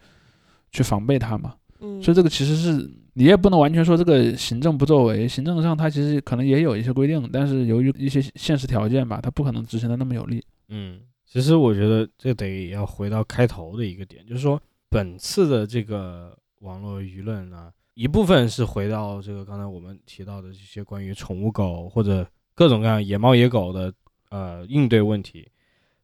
[0.71, 1.55] 去防备它嘛。
[1.81, 10.41] 嗯，所以这个其实是你也不能完全说这个行政不作为，行政上它其实可能也有一些规定，但是由于一些现实条件吧，它不可能执行的那么有力。
[10.69, 23.93] 嗯，其实我觉得这得要回到开头的一个点，就是说本次的这个网络舆论呢，一部分是回到这个刚才我们提到的这些关于宠物狗或者各种各样野猫野狗的
[24.33, 25.47] 呃应对问题，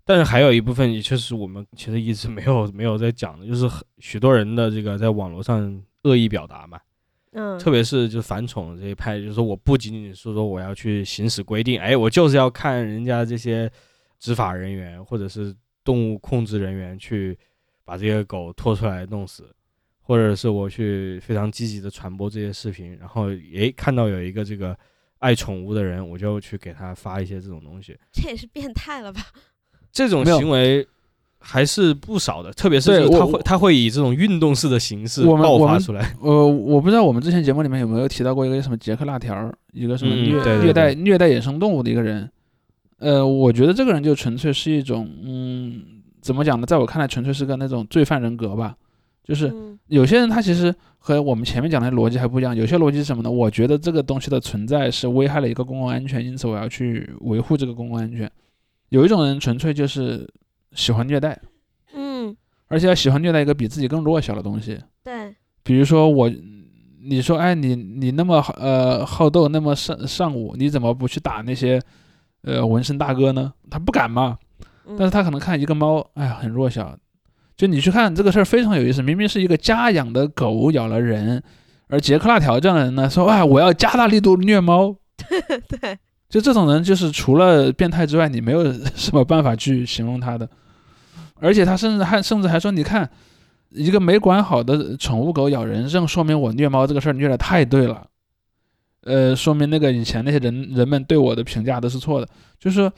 [0.05, 6.79] 但是还有一部分也确实我们其实一直没有没有在讲的，就是很许多人的这个在网络上恶意表达嘛，
[7.33, 13.71] 嗯，特别是就反宠这一派，就是说我不仅仅是说我要去行使规定，哎，我就是要看人家这些
[14.19, 17.39] 执法人员或者是动物控制人员去
[17.85, 19.51] 把这些狗拖出来弄死，
[20.03, 24.79] 或者是我去非常积极的传播这些视频，然后诶看到有一个这个
[25.19, 29.21] 爱宠物的人，我就去给他发一些这种东西，这也是变态了吧？
[29.93, 30.87] 这种行为。
[31.41, 36.13] 还是不少的，特别是是他会他会以这种运动式的形式爆发出来。
[36.21, 42.29] 呃，我不知道我们之前节目里面有没有提到过一个什么杰克辣条，一个什么嗯虐、对对虐待虐待野生动物的一个人。
[42.99, 45.81] 呃，我觉得这个人就纯粹是一种，嗯，
[46.21, 46.67] 怎么讲呢？
[46.67, 48.75] 在我看来，纯粹是个那种罪犯人格吧。
[49.29, 52.57] 就是嗯有些人他其实和我们前面讲的逻辑还不一样。
[52.57, 53.31] 有些逻辑是什么呢？
[53.31, 58.31] 我觉得这个东西的存在是危害了一个公共安全，因此我要去维护这个公共安全。
[58.89, 60.27] 有一种人纯粹就是
[60.73, 61.39] 喜欢虐待，
[61.95, 62.35] 嗯，
[62.69, 64.79] 而且要喜欢虐待一个比自己更弱小的东西。
[65.05, 66.31] 对，比如说我，
[67.03, 71.81] 你说，哎，你你那么呃好斗，那么上上武，你怎么不去打那些
[72.43, 73.53] 呃纹身大哥呢？
[73.71, 74.39] 他不敢嘛，
[74.87, 76.97] 嗯但是他可能看一个猫，哎呀，很弱小。
[77.59, 81.43] 就你去看这个事儿非常有意思，明明是一个家养的狗咬了人，
[81.89, 84.95] 而杰克辣条这样的人呢，说，哎，我要加大力度虐猫。
[85.69, 85.99] 对，
[86.29, 90.49] 就这种人，就是除了变态之外，你没有 什么办法去形容他的。
[91.41, 93.11] 而且他甚至还甚至还说，你看，
[93.71, 98.07] 一个没管好的宠物狗咬人，正说明我虐猫这个事儿虐的太对了。
[99.03, 102.29] 呃，说明那个以前那些人人们对我的评价都是错的。
[102.61, 102.91] 就是，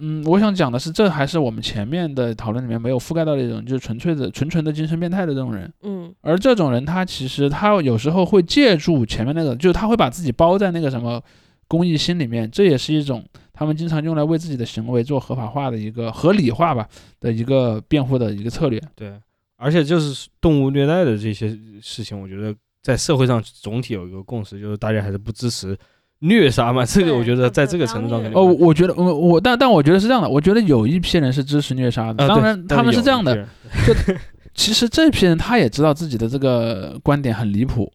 [0.00, 5.72] 嗯，我想讲的是，这还是我们前面的讨论里面没有覆盖到的一种，就是纯粹的、纯纯的精神变态的这种人。
[5.82, 11.20] 嗯而这种人，他其实他有时候会借助前面那个，就是他会把自己包在那个什么
[11.66, 16.88] 公益心里面，这也是一种他们经常用来为自己的行为做合法化的一个合理化吧
[17.20, 18.80] 的一个辩护的一个策略。
[18.94, 19.12] 对，
[19.56, 25.76] 而且就是动物虐待的这些事情，我觉得在社会上总体有一个共识，就是大家还是不支持
[26.20, 26.84] 虐杀嘛。
[26.84, 34.20] 这个我觉得在这个程度上哦，我觉得我我但但我觉得是这样的，我觉得有一批人是支持虐杀的，当然他们是这样的，但有一批人
[34.54, 37.92] 其实这批人他也知道自己的这个观点很离谱，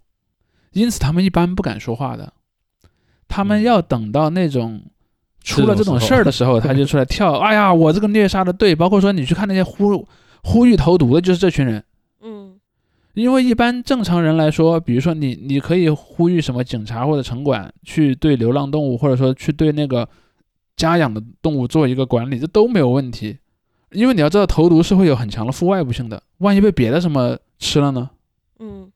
[0.71, 2.31] 因此他们一般不敢说话的，
[3.27, 4.81] 他们嗯要等到那种
[5.43, 10.07] 出了这种事儿的时候，他就出来跳，哎呀，我这个虐杀的对，包括说你去看那些呼
[10.43, 11.83] 呼吁投毒的，就是这群人。
[13.15, 20.07] 嗯因为一般正常人来说，比如说你，你可以呼吁什么警察或者城管去对流浪动物，或者说去对那个
[20.75, 23.37] 家养的动物做一个管理，这都没有问题。
[23.91, 28.09] 因为你要知道，投毒是会有很强的负外部性的，万一被别的什么吃了呢？
[28.59, 28.91] 嗯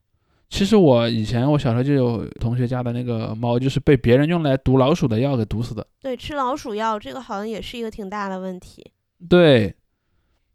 [0.50, 5.86] 其实我以前我小时候就有同学家的那个猫，就是被别人用来毒老鼠的药给毒死的。
[6.00, 8.82] 对，吃老鼠药这个好像也是一个挺大的问题。
[9.28, 9.74] 对，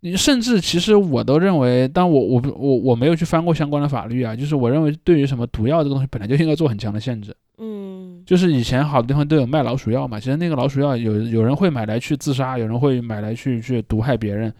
[0.03, 7.33] 你甚至其实我都认为，但我我不我我没有去翻过相关的法律啊，就是我认为对于什么毒药这个东西，本来就应该做很强的限制。
[7.57, 14.53] 嗯就是以前好多地方都有卖老鼠药嘛，其实那个老鼠药有有人会买来去自杀，有人会买来去去毒害别人，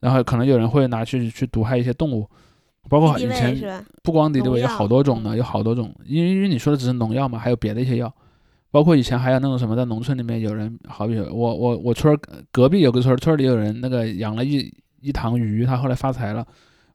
[0.00, 2.28] 然后可能有人会拿去去毒害一些动物，
[2.88, 3.82] 包括以前？
[4.02, 8.12] 不光敌对有好多种呢，有好多种，因为因为你说的只是农药嘛，还有别的一些药，
[8.72, 12.18] 包括以前还有那种什么在农村里面有人，好比我我我村儿
[12.50, 16.44] 隔壁有个村儿，村儿里有人那个养了一一塘鱼，他后来发财了，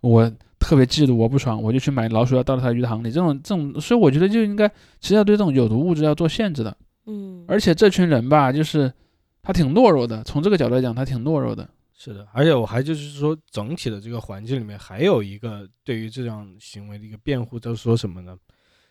[0.01, 4.67] 我特别嫉妒，我不爽，我就去买老鼠药倒到他鱼塘里，这种这种，所以我觉得就应该
[4.99, 6.75] 其实要对这种有毒物质要做限制的，
[7.05, 8.91] 嗯，而且这群人吧，就是
[9.43, 11.69] 他挺懦弱的，从这个角度来讲，他挺懦弱的。
[11.99, 18.37] 是的，而且我还就是说，整体的这个环境里面还有一个对于这样行为的一个辩护，就是说什么呢？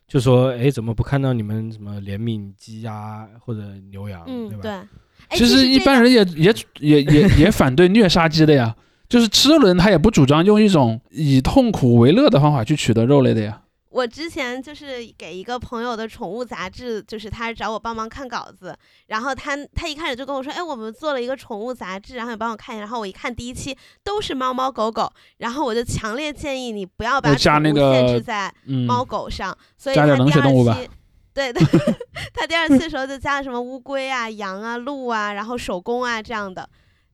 [0.06, 4.86] 就说，哎，怎么不看到你们什么怜悯鸡鸭或者牛羊，对吧？
[5.32, 8.76] 其实一般人也也也也 也反对虐杀鸡的呀，
[9.08, 13.62] 就是吃肉的人他也不主张用一种以痛苦为乐的方法去取得肉类的呀。
[13.96, 18.76] 我之前就是给一个朋友的宠物杂志，就是他找我帮忙看稿子，
[19.06, 22.80] 然后他他一开始就跟我说，哎，我们做了一个宠物杂志，然后你帮我看一下。
[22.80, 23.74] 然后我一看第一期
[24.04, 30.90] 都是猫猫狗狗，然后我就强烈建议你不要把宠物那个限制在嗯，猫狗上，所以他第二期。
[31.32, 31.62] 对对，
[32.34, 36.68] 他第二期的时候就加了什么乌龟啊、羊啊、鹿啊，然后手工啊这样的。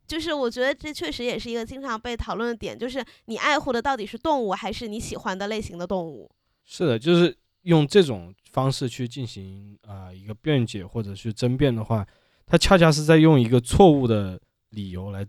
[0.04, 6.28] 就是我觉得这确实也是一个经常被讨论的点，就是你爱护的到底是动物还是你喜欢的类型的动物？
[6.64, 12.06] 是的，就是用这种方式去进行啊、呃一个辩解或者去争辩的话，
[12.46, 14.40] 他恰恰是在用一个错误的
[14.70, 15.26] 理由来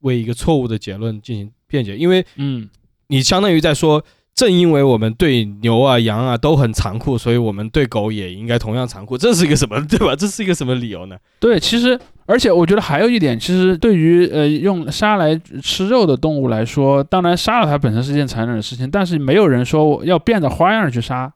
[0.00, 2.68] 为一个错误的结论进行辩解，因为嗯，
[3.08, 10.14] 你相当于在说，正因为我们对牛啊、羊啊都很残酷，所以我们对狗也应该同样残酷，这是一个什么，对吧？
[10.14, 11.18] 这是一个什么理由呢？
[11.40, 21.32] 对，其实而且我觉得还有一点，其实对于呃用杀来吃肉的动物来说，当然杀了它本身是一件残忍的事情，但是没有人说要变着花样去杀，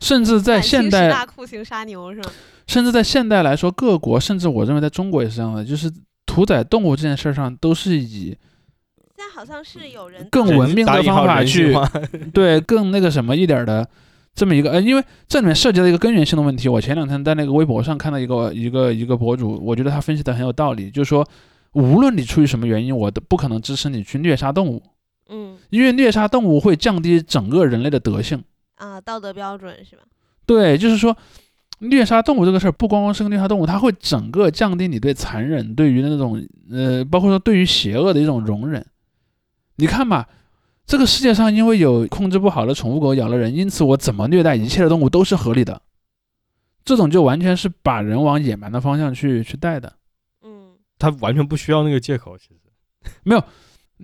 [0.00, 2.30] 甚至在现代大酷刑杀牛是吗？
[2.66, 5.92] 甚至在现代来说，各国甚至我认为在中国也是这样的，就是
[6.24, 8.36] 屠宰动物这件事儿上都是以
[9.14, 11.74] 现在好像是有人更文明的方法去
[12.32, 13.88] 对更那个什么一点儿的
[14.36, 16.68] 这么一个呃，因为这里面涉及到一个根源性的问题。
[16.68, 21.26] 我前两天在那个微博上看到一个一个一个博主，我觉得他分析的很有道理，就是说，
[21.72, 24.82] 无论你出于什么原因，我都不可能支持你去虐杀动物，
[25.30, 28.44] 嗯因为虐杀动物会降低整个人类的德性。
[28.76, 30.02] 啊道德标准是吧？
[30.44, 31.16] 对，就是说，
[31.78, 38.84] 虐杀动物这个事儿，不光光是个虐杀动物，它会整个降低你对残忍、对于那种呃，包括说对于邪恶的一种容忍。
[39.76, 40.28] 你看吧，
[40.86, 45.82] 这个世界上因为有控制不好的宠物狗咬了人，因此我怎么虐待一切的动物都是合理的。
[46.84, 49.92] 这种就完全是把人往野蛮的方向去去带的。
[50.44, 52.54] 嗯他完全不需要那个借口，其实
[53.24, 53.42] 没有，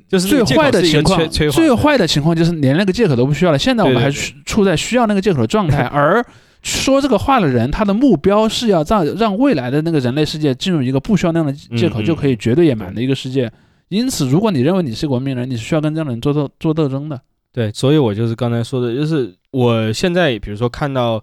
[0.09, 3.59] 就是最坏的情况，最坏的情况就是连那个借口都不需要了。
[3.59, 6.24] 现在我们还处处在需要那个借口的状态， 而
[6.62, 13.51] 说这个话的人，他的目标是要让让未来的那个人类世界进入一个不需要那样的借口就可以绝对野蛮的一个世界。
[13.97, 17.20] 因此，如果你认为你是文明人，你是需要跟这样的人做斗做斗争的。
[17.53, 21.22] 对，所以我就是刚才说的，就是我现在比如说看到，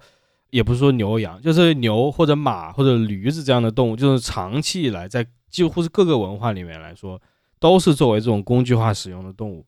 [0.52, 7.20] 也不是说牛羊，就是牛或者马或者驴子这样的动物，就是长期以来在几乎是各个文化里面来说，
[7.60, 9.66] 都是作为这种工具化使用的动物，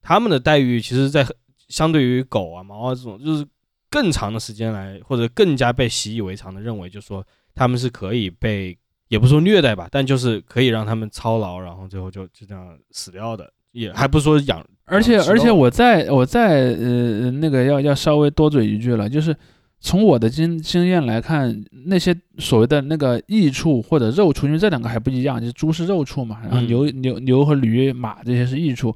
[0.00, 1.26] 它们的待遇其实在
[1.68, 3.44] 相对于狗啊、猫啊这种，就是
[3.90, 8.78] 更长的时间来，或者更加被习以为常的认为，就是说他们是可以被，
[9.14, 19.36] 也不说虐待吧，但就是可以让他们操劳，然后最后就就这样死掉的，也还不是说养，而且而且我再我再呃那个要要稍微多嘴一句了，就是
[19.78, 28.92] 从我的经经验来看，那些所谓的那个益处或者肉处，因为这两个还不一样，就是猪是肉处嘛，然后嗯牛、牛牛和驴马这些是益处。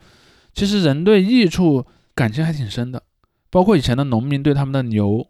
[0.52, 1.84] 其实人对益处
[2.16, 3.00] 感情还挺深的，
[3.50, 5.24] 包括以前的农民对他们的牛，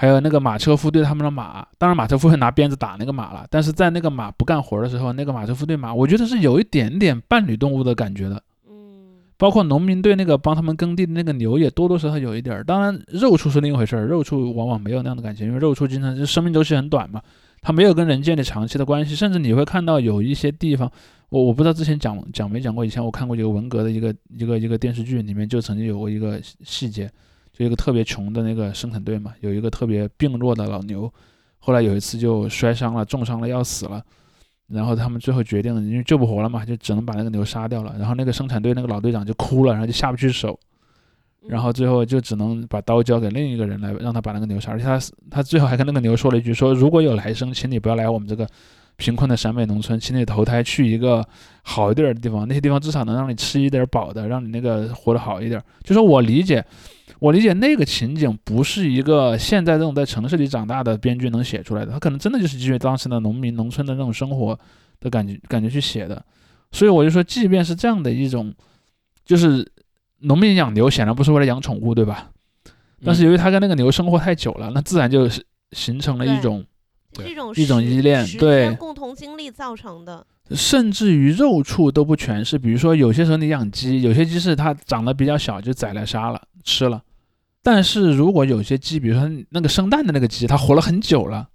[0.00, 1.62] 还有那个马车夫对他们的马。
[1.76, 8.42] 当然，马车夫会拿鞭子打那个马了，但是在那个马不干活的时候，那个马车夫对马，我觉得是有一点点伴侣动物的感觉的。
[8.66, 12.64] 嗯包括农民对那个帮他们耕地的那个牛也多多少少有一点儿。
[12.64, 17.20] 当然，肉畜是另一回事儿，肉畜往往没有那样的感情，因为肉畜经常就生命周期很短嘛，
[17.60, 19.14] 它没有跟人建立长期的关系。
[19.14, 20.90] 甚至你会看到有一些地方，
[21.28, 27.10] 我我不知道之前讲讲没讲过，以前我看过一个文革的一个一个一个电视剧，里面就曾经有过一个细细节，
[27.60, 31.12] 就一个特别穷的那个生产队嘛，有一个特别病弱的老牛，
[31.58, 34.02] 后来有一次就摔伤了，重伤了要死了。
[34.68, 37.94] 然后他们最后决定，因为救不活了嘛，就只能把那个牛杀掉了。
[37.98, 40.58] 然后那个生产队那个老队长就哭了，然后就下不去手，
[41.48, 44.72] 然后最后就只能把刀交给另一个人来让他把那个牛杀。
[44.72, 44.98] 而且他
[45.30, 48.48] 他最后还跟那个牛说了一句：说如果有来生，请你不要来我们这个
[48.96, 51.22] 贫困的陕北农村，请你投胎去一个
[51.62, 55.62] 好一点的地方，那些地方至少能让你吃一点饱的，让你那个活得好一点。
[55.82, 56.64] 就说我理解，
[57.20, 64.58] 我理解那个情景不是一个现在这种在城市里长大的编剧能写出来的，他可能真的就是基于当时的农民农村的那种生活
[64.98, 66.24] 的感觉感觉去写的。
[66.72, 68.52] 所以我就说，即便是这样的一种，
[69.24, 69.70] 就是
[70.20, 72.30] 农民养牛显然不是为了养宠物，对吧？
[73.04, 76.64] 但是由于他跟那个牛生活太久了，那自然就是形成了一种，
[77.26, 80.26] 一种一种依恋对共同经历造成的。
[80.52, 82.58] 甚至于肉畜都不全是。
[82.58, 87.02] 比如说，有些时候你养鸡，有些鸡是它长得比较小就宰来杀了吃了，
[87.62, 91.48] 但是如果有些鸡，比如说那个生蛋的那个鸡，它活了很久了，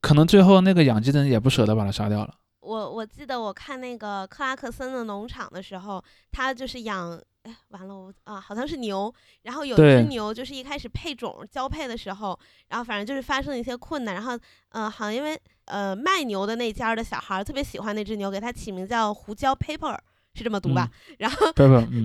[0.00, 2.34] 可能最后那个养鸡的人也不舍得把它杀掉了。
[2.60, 9.12] 我我记得我看那个克拉克森的农场的时候，他就是养，哎，完了我啊，好像是牛，
[9.42, 12.38] 然后有一只牛就是一开始配种交配的时候，
[12.68, 14.38] 然后反正就是发生了一些困难，然后
[14.68, 19.98] 呃，好像因为呃卖牛的那家儿的小孩儿特别喜欢那只牛，给它起名叫胡椒 Paper，
[20.34, 20.88] 是这么读吧？
[21.18, 21.52] 然后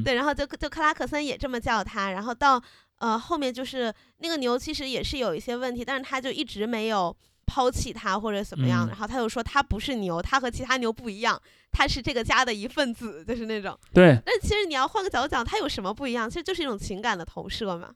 [0.03, 2.59] 对，然后就就克拉克森也这么叫它，然后到
[3.00, 11.41] 呃后面就是那个牛其实也是有一些问题，但是他就一直没有抛弃它或者怎么样，嗯然后他又说他不是牛，他和其他牛不一样，
[11.72, 13.78] 他是这个家的一份子，就是那种。
[13.93, 16.30] 对，但其实你要换个角度讲，它有什么不一样？
[16.30, 17.89] 其实就是一种情感的投射嘛。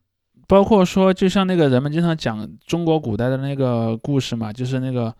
[0.47, 5.13] 包括说，就像那个人们经常讲中国古代的那个故事嘛，就是那个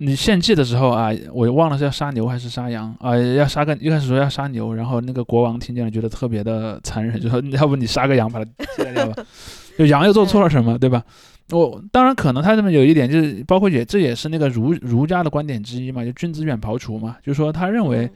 [0.00, 9.24] 你献祭的时候啊，我忘了是要杀牛还是杀羊啊，要杀个一开始说要杀牛，然后那个国王听见了觉得特别的残忍，就说要不你杀个羊把它替代掉吧，
[9.78, 11.02] 就羊又做错了什么，对吧？
[11.50, 18.06] 我当然可能他这么有一点就是，包括也这也是那个儒儒家的观点之一嘛，就君子远庖厨嘛，就是说他认为。
[18.06, 18.10] 嗯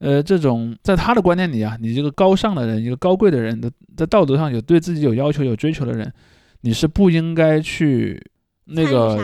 [0.00, 6.12] 呃，这种在他的观念里啊，你这个高尚的人，一个高贵的人的，在道德上有对自己有要求、有追求的人，
[6.60, 8.20] 你是不应该去
[8.66, 9.16] 那个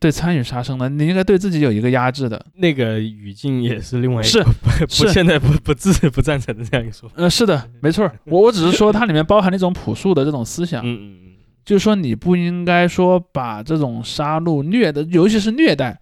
[0.00, 2.44] 对参与杀生的，你应该对自己有一个压制的。
[2.54, 7.14] 那个语境也是另外一是个 不不是现在不不自不赞成的这样一个说法。
[7.18, 11.32] 呃，是的， 没错儿，我我只是说它里面包含了一种朴素的这种思想，嗯嗯嗯，
[11.64, 16.00] 就是说你不应该说把这种杀戮虐的，尤其是虐待，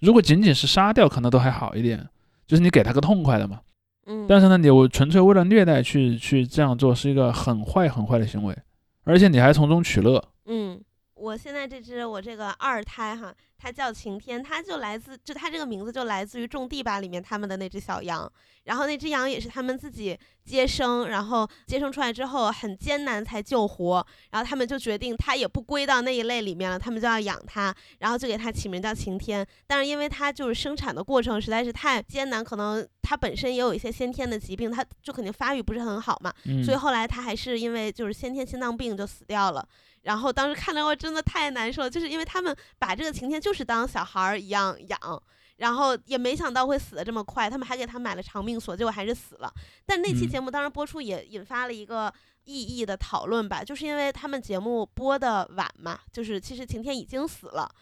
[0.00, 2.06] 如果仅仅是杀掉，可能都还好一点，
[2.46, 3.60] 就是你给他个痛快的嘛。
[4.06, 8.56] 嗯，但是呢，你我纯粹为了虐待去去这样做，是一个很坏很坏的行为，
[9.04, 10.22] 而且你还从中取乐。
[10.46, 10.80] 嗯，
[11.22, 18.30] 我现在这只我这个二胎哈，它叫晴天，它就来自就它这个名字就来自于种地吧里面他们的那只小羊，
[18.64, 29.46] 然后那只羊也是他们自己接生，然后接生出来之后很艰难才救活，然后他们就决定它也不归到那一类里面了，他们就要养它，然后就给它起名叫晴天。
[29.68, 39.64] 但是因为它就是生产的过程实在是太艰难，可能它本身也有一些先天的疾病，它就肯定发育不是很好嘛，嗯，所以后来它还是因为就是先天心脏病就死掉了。
[40.02, 45.22] 然后当时看了我真的太难受了，就是因为他们把这个晴天就是当小孩儿一样养，
[45.56, 49.52] 然后也没想到会死的这么快，他们还给他买了长命锁，结果还是死了。
[49.86, 52.12] 但那期嗯节目当时播出也引发了一个
[52.44, 57.72] 意义的讨论吧，就是因为他们节目播的晚嘛，就是其实晴天已经死了。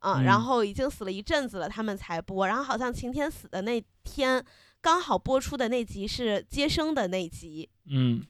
[0.00, 2.46] 嗯，嗯然后已经死了一阵子了，他们才播。
[2.46, 4.44] 然后好像晴天死的那天，
[4.80, 8.22] 刚好播出的那集是接生的那集，嗯，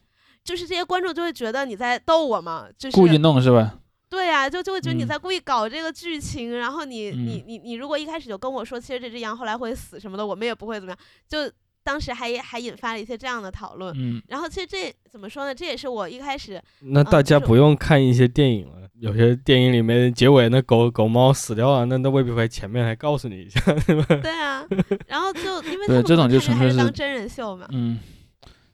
[0.43, 3.79] 就是这些观众就会觉得你在逗我嘛，就是故意弄是吧？
[4.09, 11.51] 对呀、就就会觉得你嗯在故意搞这个剧情，然后你你嗯你你如果一开始就跟我说，其实这只羊后来会死什么的，我们也不会怎么样，就
[11.83, 13.91] 当时还还引发了一些这样的讨论。
[13.97, 15.55] 嗯，然后其实这怎么说呢？
[15.55, 24.05] 这也是我一开始那大家不用看一些电影了，有些电影里面结尾那狗狗猫死掉了，那那未必会前面还告诉你一下，对吧？
[24.21, 24.63] 对啊，
[25.07, 27.99] 然后就因为这种就纯粹是当真人秀嘛，嗯，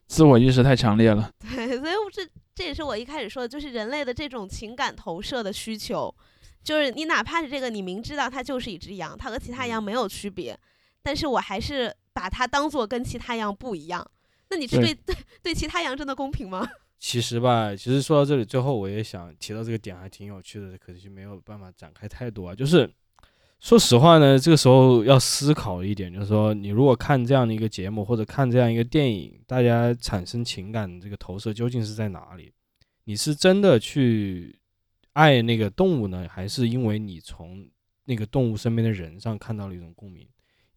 [0.10, 1.32] 自我意识太强烈了。
[1.40, 6.14] 对，所以我这这也是我一开始说的，就是人类的这种情感投射的需求，
[6.64, 10.60] 就是你哪怕是这个，你明知道它就是一只羊，它和其他羊没有区别，
[11.04, 14.06] 但是我还是把它当做跟其他羊不一样。
[14.50, 16.68] 那你这对对对 对其他羊真的公平吗？
[16.98, 22.56] 其实吧，其实说到这里，最后我也想提到这个点，还挺有趣的，可惜没有办法展开太多啊。
[22.56, 22.92] 就是
[23.60, 32.54] 说实话呢，这个时候要思考一点，就是说，你如果看这样的一个节目或者看这样一个电影，大家产生情感这个投射究竟是在哪里？
[33.04, 34.58] 你是真的去
[35.14, 37.68] 爱那个动物呢，还是因为你从
[38.06, 40.26] 那个动物身边的人上看到了一种共鸣？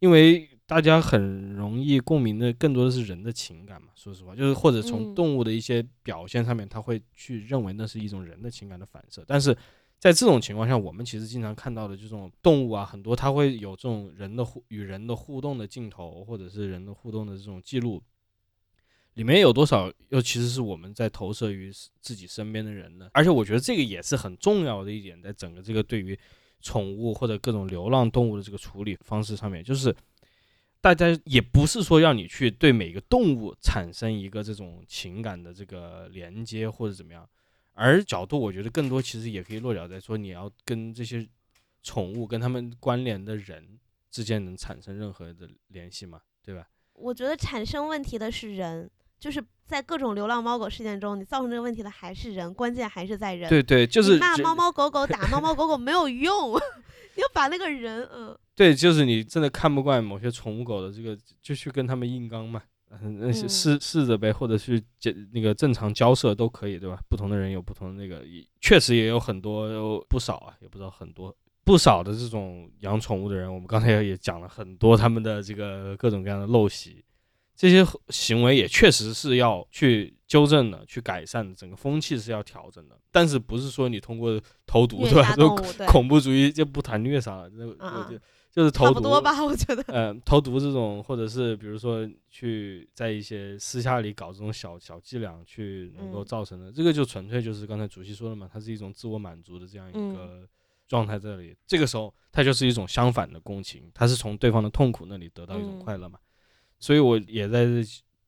[0.01, 9.25] 因为大家很容易共鸣的更多的是人的情感嘛，说实话，就是或者从嗯动物的一些表现上面，他会去认为那是一种人的情感的反射。
[9.29, 9.57] 但是
[10.03, 18.03] 在这种情况下，我们其实经常看到的这种动物啊，很多它会有这种人的互与人的互动的镜头，或者是人的互动的这种记录，
[19.15, 23.09] 里面有多少又其实是我们在投射于自己身边的人呢？
[23.13, 26.19] 而且我觉得这个也是很重要的一点，在整个这个对于
[26.61, 29.95] 宠物或者各种流浪动物的这个处理方式上面，就是
[30.81, 37.25] 大家也不是说让你去对每个动物产生一个这种情感的这个连接或者怎么样，
[37.75, 41.27] 而角度我觉得更多其实也可以落脚在说你要跟这些
[41.83, 43.79] 宠物跟他们关联的人
[44.11, 46.69] 之间能产生任何的联系嘛，对吧？
[46.93, 53.49] 我觉得产生问题的是人，就是在各种流浪猫狗事件中，你造成这个问题的还是人，关键还是在人。
[53.49, 56.53] 对对，就是骂猫猫狗狗，打猫猫狗狗没有用，
[57.17, 62.63] 你要把那个人，嗯，对，就是你真的看不惯某些宠物狗的这个，就去跟他们硬刚嘛，
[63.01, 67.01] 嗯，那些嗯试试着呗，或者去交那个正常交涉都可以，对吧？
[67.09, 71.35] 不同的人有不同的那个，也确实也有很多有不少啊，也不知道很多
[71.65, 77.05] 不少的这种养宠物的人，我们刚才也讲了很多他们的这个各种各样的陋习，
[77.57, 85.23] 这些行为也确实是要去纠正的，去改善的，整个风气是要调整的，但是不是说你通过投毒虐对吧？
[85.23, 88.19] 说杀动物，对，恐怖主义就不谈虐杀了，那我嗯就
[88.53, 89.83] 就是投毒差不多吧，我觉得。
[89.85, 100.47] 呃，投毒这种，或者是比如说去在一些私下里搞这种小小伎俩，去能够嗯造成的，这个就纯粹就是刚才主席说的嘛，它是一种自我满足的这样一嗯个
[100.87, 101.57] 状态这里。
[101.67, 106.19] 这个时候，它就是一种相反的共情，它是从对方的痛苦那里得到一种嗯快乐嘛。
[106.79, 107.83] 所以我也在这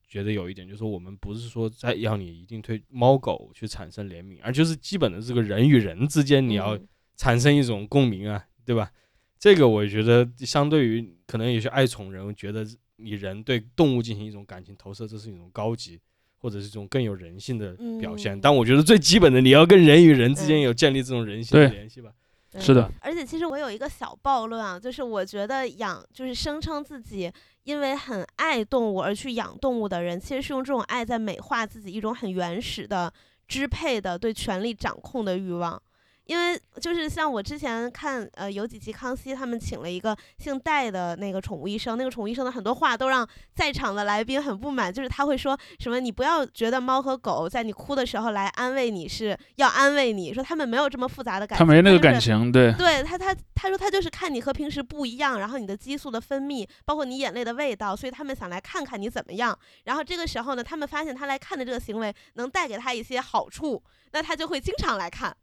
[0.08, 8.90] 觉得有一点，就是说我们不是说在要你一定对猫狗去产生怜悯，而就是基本的这个人与人之间，你要嗯产生一种共鸣啊，对吧？
[9.44, 12.66] 这个我觉得相对于可能有些爱宠人觉得
[12.96, 16.00] 你人对动物进行一种感情投射，这是一种高级
[16.38, 18.34] 或者是一种更有人性的表现。
[18.38, 22.10] 嗯但我觉得最基本的，你要跟人与人之间嗯有建立这种人性的联系吧。
[22.58, 27.30] 是的，而且其实我有一个小暴论啊，就是我觉得养就是声称自己
[27.64, 33.12] 因为很爱动物而去养动物的人，其实是用这种爱在美化自己一种很原始的
[33.46, 35.82] 支配的对权力掌控的欲望。
[36.26, 59.56] 因为就是像我之前看，呃，有几期康熙他们请了一个姓戴的那个宠物医生，那个宠物医生的很多话都让在场的来宾很不满，就是他会说什么你不要觉得猫和狗在你哭的时候来安慰你是要安慰你，说他们没有这么复杂的感情，他没那个感情，对，对他，他他说他就是看你和平时不一样，然后你的激素的分泌，包括你眼泪的味道，所以他们想来看看你怎么样。
[59.84, 63.82] 然后这个时候呢，他们发现他来看的这个行为能带给他一些好处，
[64.12, 65.36] 那他就会经常来看。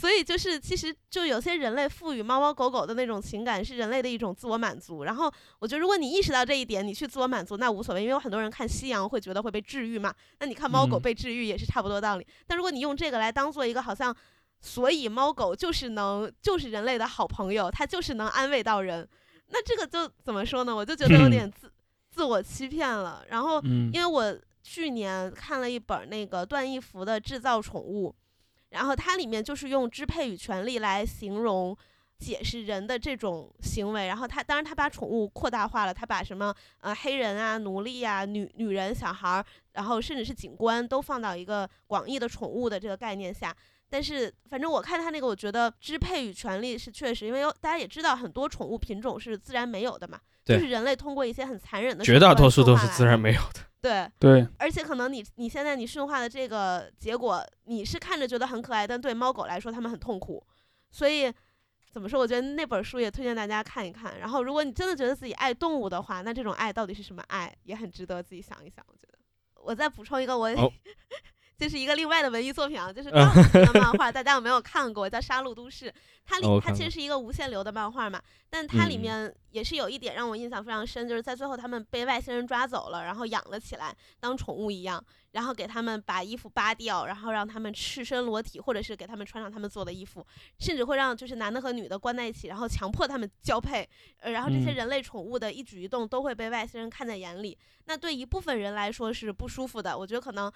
[0.00, 5.04] 所以就是，其实就有些人类赋予猫猫狗狗的那种情感，是人类的一种自我满足。
[5.04, 10.10] 然后我觉得，如果你意识到这一点，你去自我满足，那无所谓，因为有很多人看夕阳会觉得会被治愈嘛。
[10.38, 12.26] 那你看猫狗嗯被治愈也是差不多道理。
[12.46, 14.16] 但如果你用这个来当做一个好像
[14.62, 19.06] 所以猫狗就是能就是人类的好朋友，它就是能安慰到人。
[19.48, 20.74] 那这个就怎么说呢？
[20.74, 21.70] 我就觉得有点自
[22.10, 23.22] 自我欺骗了。
[23.28, 28.14] 然后，嗯因为我去年看了一本那个段义孚的《制造宠物》，
[28.70, 31.76] 然后它里面就是用支配与权力来形容。
[32.20, 43.56] 解释人的这种行为，然后他当然他把宠物扩大化了，他把什么呃黑人啊、奴隶啊、女女人、小孩儿，然后甚至是警官都放到一个广义的宠物的这个概念下。
[43.90, 53.60] 但是反正我看他那个，我觉得支配与权利是确实，因为有大家也知道很多宠物品种是自然没有的嘛，就是人类通过一些很残忍的绝大手段多数都是自然没有的。
[53.80, 60.40] 对，对，而且可能你你现在你驯化的这个结果，你是看着觉得很可爱，但对猫狗来说它们很痛苦，
[60.90, 61.32] 所以
[61.90, 62.20] 怎么说？
[62.20, 64.20] 我觉得那本书也推荐大家看一看。
[64.20, 68.84] 然后，如果你真的觉得自己爱动物的话，那这种爱到底是什么爱，也很值得自己想一想。
[68.86, 69.18] 我觉得，
[69.56, 70.72] 我再补充一个，我。
[71.60, 75.08] 这是一个另外的文艺作品啊，就是钢琴的漫画， 大家有没有看过？
[75.10, 75.90] 叫《杀戮都市》，
[76.24, 78.18] 它里它其实是一个无限流的漫画嘛，
[78.48, 90.26] 但它里面也是有一点让我印象非常深，就是在最后他们被外星人抓走了，然后养了起来，当宠物一样，然后给他们把衣服扒掉，然后让他们赤身裸体，或者是给他们穿上他们做的衣服，
[90.58, 93.86] 甚至会让就是男的和女的关在一起，然后强迫他们交配，
[94.20, 100.50] 呃，然后这些人类宠物的一举一动都会被外星人看在眼里，那对一部分人来说是不舒服的，我觉得可能。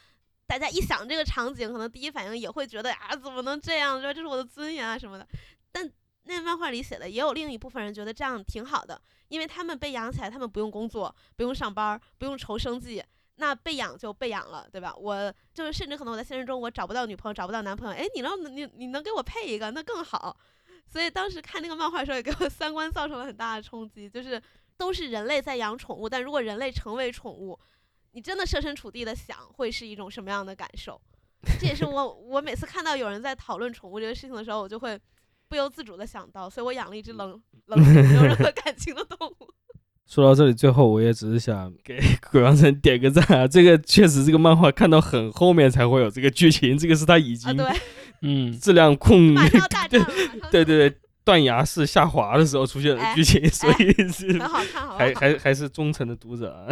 [0.46, 4.00] 大家一想这个场景，可能第一反应也会觉得啊，怎么能这样？
[4.00, 5.26] 说这是我的尊严啊什么的。
[5.72, 5.90] 但
[6.24, 13.02] 那漫画里写的，也有另一部分人觉得这样挺好的，因为他们被养起来，他们不用工作，不用上班，不用愁生计，
[13.36, 14.94] 那被养就被养了，对吧？
[14.94, 20.36] 我就是甚至可能我在现实中我找不到女朋友，找不到男朋友，哎，你能你你能给我配一个，那更好。
[20.86, 24.40] 所以当时看那个漫画的时候，也给我 三观造成了很大的冲击，就是
[24.76, 27.58] 都是人类在养宠物，但如果人类成为宠物。
[28.14, 31.00] 你真的设身处地的想，会是一种什么样的感受？
[31.60, 34.98] 这也是我我每次看到有人在讨论宠物这个事情的时候，我就会
[35.48, 39.48] 不由自主的想到，所以我养了一只冷冷没有任何 感情的动物。
[40.06, 41.98] 说到这里，最后我也只是想给
[42.30, 43.48] 鬼王城点个赞啊！
[43.48, 47.56] 这个确实，这个漫画看到很后面才会有这个剧情，这个是他已经
[48.20, 50.00] 嗯质量控对
[50.50, 56.68] 对对对断崖式下滑的时候出现的剧情，所以是很好看，还还还是忠诚的读者啊。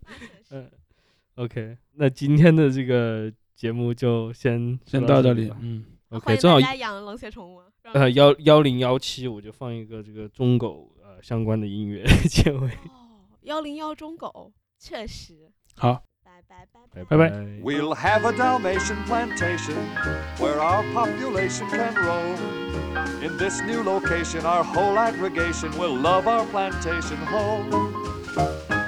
[0.50, 0.70] 嗯。
[1.40, 5.50] OK，那今天的这个节目就先先到这里。
[5.58, 7.62] 嗯，OK，正好养冷血宠物。
[7.94, 12.68] 呃，幺幺零幺七，我就放一个这个中狗呃相关的音乐结尾。
[12.68, 15.50] 哦，幺零幺中狗，确实。
[15.76, 17.36] 好，拜拜拜拜拜拜。
[17.62, 19.76] We'll have a Dalmatian plantation
[20.36, 22.36] where our population can roam.
[23.22, 28.79] In this new location, our whole aggregation will love our plantation home.